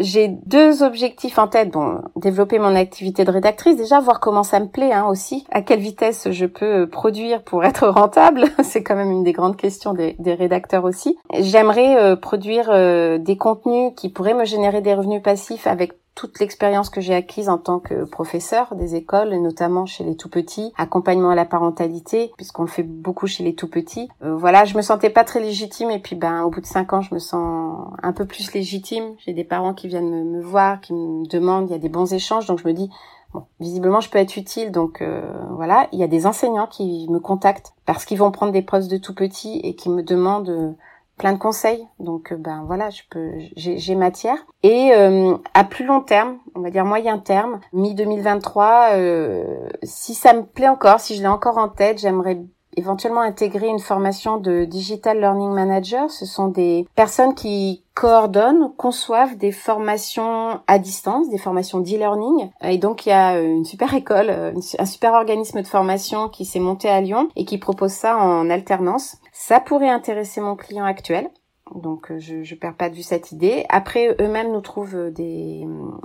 J'ai 0.00 0.28
deux 0.28 0.82
objectifs 0.82 1.38
en 1.38 1.48
tête. 1.48 1.70
Bon, 1.70 2.02
développer 2.16 2.58
mon 2.58 2.74
activité 2.74 3.24
de 3.24 3.30
rédactrice, 3.30 3.76
déjà 3.76 4.00
voir 4.00 4.20
comment 4.20 4.42
ça 4.42 4.60
me 4.60 4.68
plaît 4.68 4.92
hein, 4.92 5.06
aussi, 5.06 5.46
à 5.50 5.62
quelle 5.62 5.80
vitesse 5.80 6.30
je 6.30 6.46
peux 6.46 6.88
produire 6.88 7.42
pour 7.42 7.64
être 7.64 7.88
rentable? 7.88 8.44
C'est 8.62 8.82
quand 8.82 8.96
même 8.96 9.10
une 9.10 9.24
des 9.24 9.32
grandes 9.32 9.56
questions 9.56 9.94
des, 9.94 10.16
des 10.18 10.34
rédacteurs 10.34 10.84
aussi. 10.84 11.16
J'aimerais 11.38 11.96
euh, 11.96 12.16
produire 12.16 12.70
euh, 12.70 13.18
des 13.18 13.36
contenus 13.36 13.92
qui 13.96 14.08
pourraient 14.08 14.34
me 14.34 14.44
générer 14.44 14.80
des 14.80 14.94
revenus 14.94 15.22
passifs 15.22 15.66
avec 15.66 15.92
toute 16.14 16.38
l'expérience 16.38 16.90
que 16.90 17.00
j'ai 17.00 17.14
acquise 17.14 17.48
en 17.48 17.58
tant 17.58 17.80
que 17.80 18.04
professeur 18.04 18.74
des 18.76 18.94
écoles, 18.94 19.34
notamment 19.40 19.84
chez 19.86 20.04
les 20.04 20.16
tout 20.16 20.28
petits, 20.28 20.72
accompagnement 20.76 21.30
à 21.30 21.34
la 21.34 21.44
parentalité, 21.44 22.32
puisqu'on 22.36 22.62
le 22.62 22.68
fait 22.68 22.84
beaucoup 22.84 23.26
chez 23.26 23.42
les 23.42 23.54
tout 23.54 23.68
petits. 23.68 24.08
Euh, 24.22 24.36
voilà, 24.36 24.64
je 24.64 24.76
me 24.76 24.82
sentais 24.82 25.10
pas 25.10 25.24
très 25.24 25.40
légitime 25.40 25.90
et 25.90 25.98
puis 25.98 26.14
ben 26.16 26.42
au 26.42 26.50
bout 26.50 26.60
de 26.60 26.66
cinq 26.66 26.92
ans, 26.92 27.00
je 27.00 27.14
me 27.14 27.18
sens 27.18 27.88
un 28.02 28.12
peu 28.12 28.26
plus 28.26 28.52
légitime. 28.52 29.14
J'ai 29.18 29.32
des 29.32 29.44
parents 29.44 29.74
qui 29.74 29.88
viennent 29.88 30.30
me, 30.30 30.40
voir, 30.40 30.80
qui 30.80 30.92
me 30.92 31.26
demandent, 31.26 31.68
il 31.68 31.72
y 31.72 31.76
a 31.76 31.78
des 31.78 31.88
bons 31.88 32.12
échanges, 32.12 32.46
donc 32.46 32.60
je 32.60 32.68
me 32.68 32.72
dis 32.72 32.90
Bon, 33.32 33.46
visiblement, 33.58 34.00
je 34.00 34.08
peux 34.08 34.18
être 34.18 34.36
utile, 34.36 34.70
donc 34.70 35.02
euh, 35.02 35.28
voilà. 35.50 35.88
Il 35.90 35.98
y 35.98 36.04
a 36.04 36.06
des 36.06 36.24
enseignants 36.24 36.68
qui 36.68 37.08
me 37.10 37.18
contactent 37.18 37.74
parce 37.84 38.04
qu'ils 38.04 38.18
vont 38.18 38.30
prendre 38.30 38.52
des 38.52 38.62
postes 38.62 38.88
de 38.88 38.96
tout 38.96 39.14
petits 39.14 39.58
et 39.64 39.74
qui 39.74 39.90
me 39.90 40.04
demandent 40.04 40.50
euh, 40.50 40.70
plein 41.18 41.32
de 41.32 41.38
conseils. 41.38 41.86
Donc 41.98 42.32
euh, 42.32 42.36
ben 42.36 42.64
voilà, 42.66 42.90
je 42.90 43.02
peux 43.10 43.32
j'ai 43.56 43.94
matière. 43.94 44.38
Et 44.62 44.92
euh, 44.94 45.36
à 45.54 45.64
plus 45.64 45.84
long 45.84 46.00
terme, 46.00 46.38
on 46.54 46.60
va 46.60 46.70
dire 46.70 46.84
moyen 46.84 47.18
terme, 47.18 47.60
mi 47.72 47.94
2023, 47.94 48.90
euh, 48.92 49.68
si 49.82 50.14
ça 50.14 50.32
me 50.32 50.42
plaît 50.42 50.68
encore, 50.68 51.00
si 51.00 51.16
je 51.16 51.20
l'ai 51.20 51.28
encore 51.28 51.58
en 51.58 51.68
tête, 51.68 51.98
j'aimerais 51.98 52.38
éventuellement 52.76 53.20
intégrer 53.20 53.68
une 53.68 53.78
formation 53.78 54.38
de 54.38 54.64
Digital 54.64 55.18
Learning 55.18 55.52
Manager. 55.52 56.10
Ce 56.10 56.26
sont 56.26 56.48
des 56.48 56.86
personnes 56.94 57.34
qui 57.34 57.82
coordonnent, 57.94 58.72
conçoivent 58.76 59.36
des 59.36 59.52
formations 59.52 60.60
à 60.66 60.78
distance, 60.78 61.28
des 61.28 61.38
formations 61.38 61.80
d'e-learning. 61.80 62.50
Et 62.62 62.78
donc 62.78 63.06
il 63.06 63.10
y 63.10 63.12
a 63.12 63.40
une 63.40 63.64
super 63.64 63.94
école, 63.94 64.54
un 64.78 64.86
super 64.86 65.12
organisme 65.12 65.62
de 65.62 65.66
formation 65.66 66.28
qui 66.28 66.44
s'est 66.44 66.60
monté 66.60 66.88
à 66.88 67.00
Lyon 67.00 67.28
et 67.36 67.44
qui 67.44 67.58
propose 67.58 67.92
ça 67.92 68.18
en 68.18 68.50
alternance. 68.50 69.16
Ça 69.32 69.60
pourrait 69.60 69.90
intéresser 69.90 70.40
mon 70.40 70.56
client 70.56 70.84
actuel. 70.84 71.30
Donc 71.74 72.10
euh, 72.10 72.18
je, 72.18 72.42
je 72.42 72.54
perds 72.54 72.76
pas 72.76 72.90
de 72.90 72.94
vue 72.94 73.02
cette 73.02 73.32
idée. 73.32 73.64
Après, 73.68 74.14
eux-mêmes 74.20 74.52
nous 74.52 74.60
trouvent 74.60 74.96
euh, 74.96 75.10
des, 75.10 75.64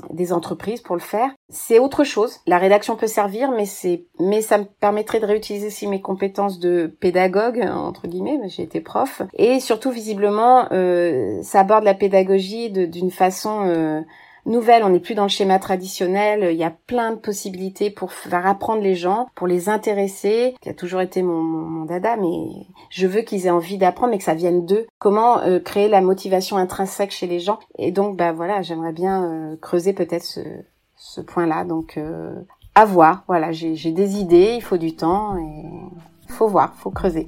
des 0.10 0.32
entreprises 0.32 0.82
pour 0.82 0.96
le 0.96 1.02
faire. 1.02 1.30
C'est 1.50 1.80
autre 1.80 2.04
chose. 2.04 2.40
La 2.48 2.58
rédaction 2.58 2.96
peut 2.96 3.08
servir, 3.08 3.52
mais 3.52 3.66
c'est 3.66 4.06
mais 4.20 4.42
ça 4.42 4.58
me 4.58 4.64
permettrait 4.64 5.20
de 5.20 5.26
réutiliser 5.26 5.68
aussi 5.68 5.88
mes 5.88 6.02
compétences 6.02 6.60
de 6.60 6.88
pédagogue 7.00 7.60
entre 7.60 8.08
guillemets. 8.08 8.40
J'ai 8.48 8.64
été 8.64 8.80
prof 8.80 9.22
et 9.34 9.60
surtout 9.60 9.92
visiblement 9.92 10.68
euh, 10.72 11.42
ça 11.44 11.62
aborde 11.62 11.84
la 11.84 11.94
pédagogie 11.94 12.70
d'une 12.70 13.12
façon 13.12 13.66
euh, 13.66 14.02
nouvelle, 14.50 14.84
on 14.84 14.90
n'est 14.90 15.00
plus 15.00 15.16
dans 15.16 15.24
le 15.24 15.30
schéma 15.30 15.60
traditionnel, 15.60 16.50
il 16.52 16.58
y 16.58 16.64
a 16.64 16.72
plein 16.72 17.12
de 17.12 17.18
possibilités 17.18 17.90
pour 17.90 18.12
faire 18.12 18.46
apprendre 18.46 18.82
les 18.82 18.96
gens, 18.96 19.28
pour 19.36 19.48
les 19.48 19.70
intéresser, 19.70 20.56
qui 20.62 20.70
a 20.70 20.74
toujours 20.74 21.02
été 21.02 21.22
mon, 21.22 21.42
mon, 21.42 21.86
dada, 21.86 22.18
mais 22.18 22.66
je 22.90 23.08
veux 23.08 23.22
qu'ils 23.22 23.46
aient 23.46 23.52
envie 23.52 23.78
d'apprendre, 23.78 24.12
mais 24.12 24.18
que 24.18 24.24
ça 24.24 24.34
vienne 24.34 24.66
d'eux. 24.66 24.88
Comment 25.00 25.40
euh, 25.40 25.60
créer 25.60 25.88
la 25.88 26.02
motivation 26.02 26.58
intrinsèque 26.58 27.12
chez 27.12 27.28
les 27.28 27.40
gens? 27.40 27.60
Et 27.78 27.92
donc, 27.92 28.18
bah 28.18 28.32
voilà, 28.32 28.62
j'aimerais 28.62 28.94
bien 28.94 29.24
euh, 29.24 29.56
creuser 29.62 29.94
peut-être 29.94 30.24
ce, 30.24 30.42
ce 30.96 31.22
point-là. 31.22 31.64
Donc, 31.64 31.98
euh, 31.98 32.34
à 32.76 32.86
voir. 32.86 33.24
Voilà, 33.28 33.52
j'ai 33.52 33.92
des 33.92 34.20
idées, 34.20 34.54
il 34.56 34.62
faut 34.62 34.78
du 34.78 34.96
temps 34.96 35.38
et 35.38 35.64
faut 36.28 36.48
voir, 36.48 36.74
faut 36.76 36.92
creuser. 36.92 37.28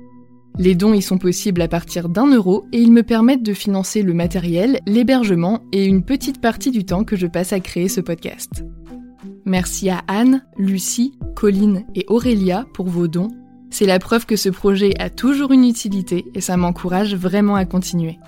Les 0.57 0.75
dons 0.75 0.93
y 0.93 1.01
sont 1.01 1.17
possibles 1.17 1.61
à 1.61 1.67
partir 1.67 2.09
d'un 2.09 2.27
euro 2.27 2.65
et 2.71 2.79
ils 2.79 2.91
me 2.91 3.03
permettent 3.03 3.43
de 3.43 3.53
financer 3.53 4.01
le 4.01 4.13
matériel, 4.13 4.79
l'hébergement 4.85 5.61
et 5.71 5.85
une 5.85 6.03
petite 6.03 6.41
partie 6.41 6.71
du 6.71 6.85
temps 6.85 7.03
que 7.03 7.15
je 7.15 7.27
passe 7.27 7.53
à 7.53 7.59
créer 7.59 7.87
ce 7.87 8.01
podcast. 8.01 8.63
Merci 9.45 9.89
à 9.89 10.01
Anne, 10.07 10.43
Lucie, 10.57 11.17
Colline 11.35 11.85
et 11.95 12.05
Aurélia 12.07 12.65
pour 12.73 12.87
vos 12.87 13.07
dons. 13.07 13.29
C'est 13.69 13.85
la 13.85 13.99
preuve 13.99 14.25
que 14.25 14.35
ce 14.35 14.49
projet 14.49 14.93
a 14.99 15.09
toujours 15.09 15.51
une 15.51 15.63
utilité 15.63 16.25
et 16.35 16.41
ça 16.41 16.57
m'encourage 16.57 17.15
vraiment 17.15 17.55
à 17.55 17.65
continuer. 17.65 18.19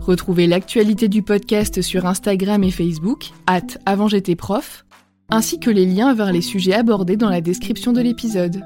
Retrouvez 0.00 0.46
l'actualité 0.46 1.08
du 1.08 1.22
podcast 1.22 1.80
sur 1.80 2.06
Instagram 2.06 2.62
et 2.64 2.70
Facebook, 2.70 3.30
at 3.46 3.78
avant 3.86 4.08
j'étais 4.08 4.36
prof, 4.36 4.84
ainsi 5.30 5.58
que 5.58 5.70
les 5.70 5.86
liens 5.86 6.12
vers 6.12 6.32
les 6.32 6.42
sujets 6.42 6.74
abordés 6.74 7.16
dans 7.16 7.30
la 7.30 7.40
description 7.40 7.92
de 7.92 8.00
l'épisode. 8.00 8.62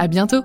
À 0.00 0.08
bientôt 0.08 0.42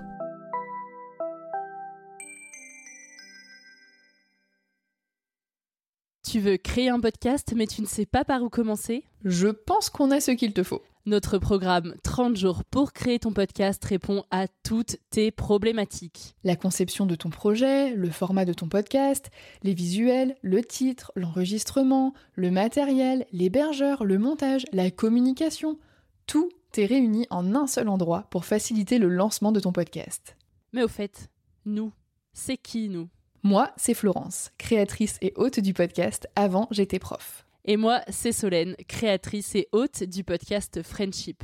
Tu 6.30 6.42
veux 6.42 6.58
créer 6.58 6.90
un 6.90 7.00
podcast 7.00 7.54
mais 7.56 7.66
tu 7.66 7.82
ne 7.82 7.88
sais 7.88 8.06
pas 8.06 8.26
par 8.26 8.44
où 8.44 8.50
commencer? 8.50 9.06
Je 9.24 9.48
pense 9.48 9.90
qu'on 9.90 10.12
a 10.12 10.20
ce 10.20 10.32
qu'il 10.32 10.52
te 10.52 10.62
faut. 10.62 10.82
Notre 11.06 11.38
programme 11.38 11.96
30 12.04 12.36
jours 12.36 12.66
pour 12.66 12.92
créer 12.92 13.18
ton 13.18 13.32
podcast 13.32 13.82
répond 13.86 14.26
à 14.30 14.50
toutes 14.66 14.98
tes 15.10 15.32
problématiques. 15.32 16.36
La 16.44 16.58
conception 16.58 17.06
de 17.06 17.16
ton 17.16 17.30
projet, 17.30 17.96
le 17.96 18.10
format 18.10 18.44
de 18.44 18.52
ton 18.52 18.68
podcast, 18.68 19.32
les 19.64 19.74
visuels, 19.74 20.36
le 20.42 20.66
titre, 20.66 21.14
l'enregistrement, 21.16 22.14
le 22.34 22.52
matériel, 22.52 23.26
l'hébergeur, 23.32 24.04
le 24.04 24.20
montage, 24.20 24.66
la 24.74 24.92
communication, 24.92 25.80
tout 26.28 26.50
est 26.78 26.86
réuni 26.86 27.28
en 27.30 27.56
un 27.56 27.68
seul 27.68 27.90
endroit 27.90 28.28
pour 28.30 28.46
faciliter 28.46 28.98
le 28.98 29.10
lancement 29.10 29.52
de 29.52 29.60
ton 29.60 29.72
podcast. 29.72 30.36
Mais 30.74 30.84
au 30.84 30.88
fait, 30.88 31.30
nous, 31.66 31.92
c'est 32.34 32.58
qui 32.58 32.90
nous? 32.90 33.10
Moi, 33.44 33.72
c'est 33.78 33.94
Florence, 33.94 34.52
créatrice 34.58 35.18
et 35.22 35.34
hôte 35.36 35.60
du 35.60 35.74
podcast 35.74 36.28
Avant 36.36 36.68
j'étais 36.72 37.00
prof. 37.00 37.46
Et 37.64 37.78
moi, 37.78 38.02
c'est 38.10 38.32
Solène, 38.32 38.76
créatrice 38.88 39.56
et 39.56 39.68
hôte 39.72 40.04
du 40.04 40.24
podcast 40.24 40.84
Friendship. 40.84 41.44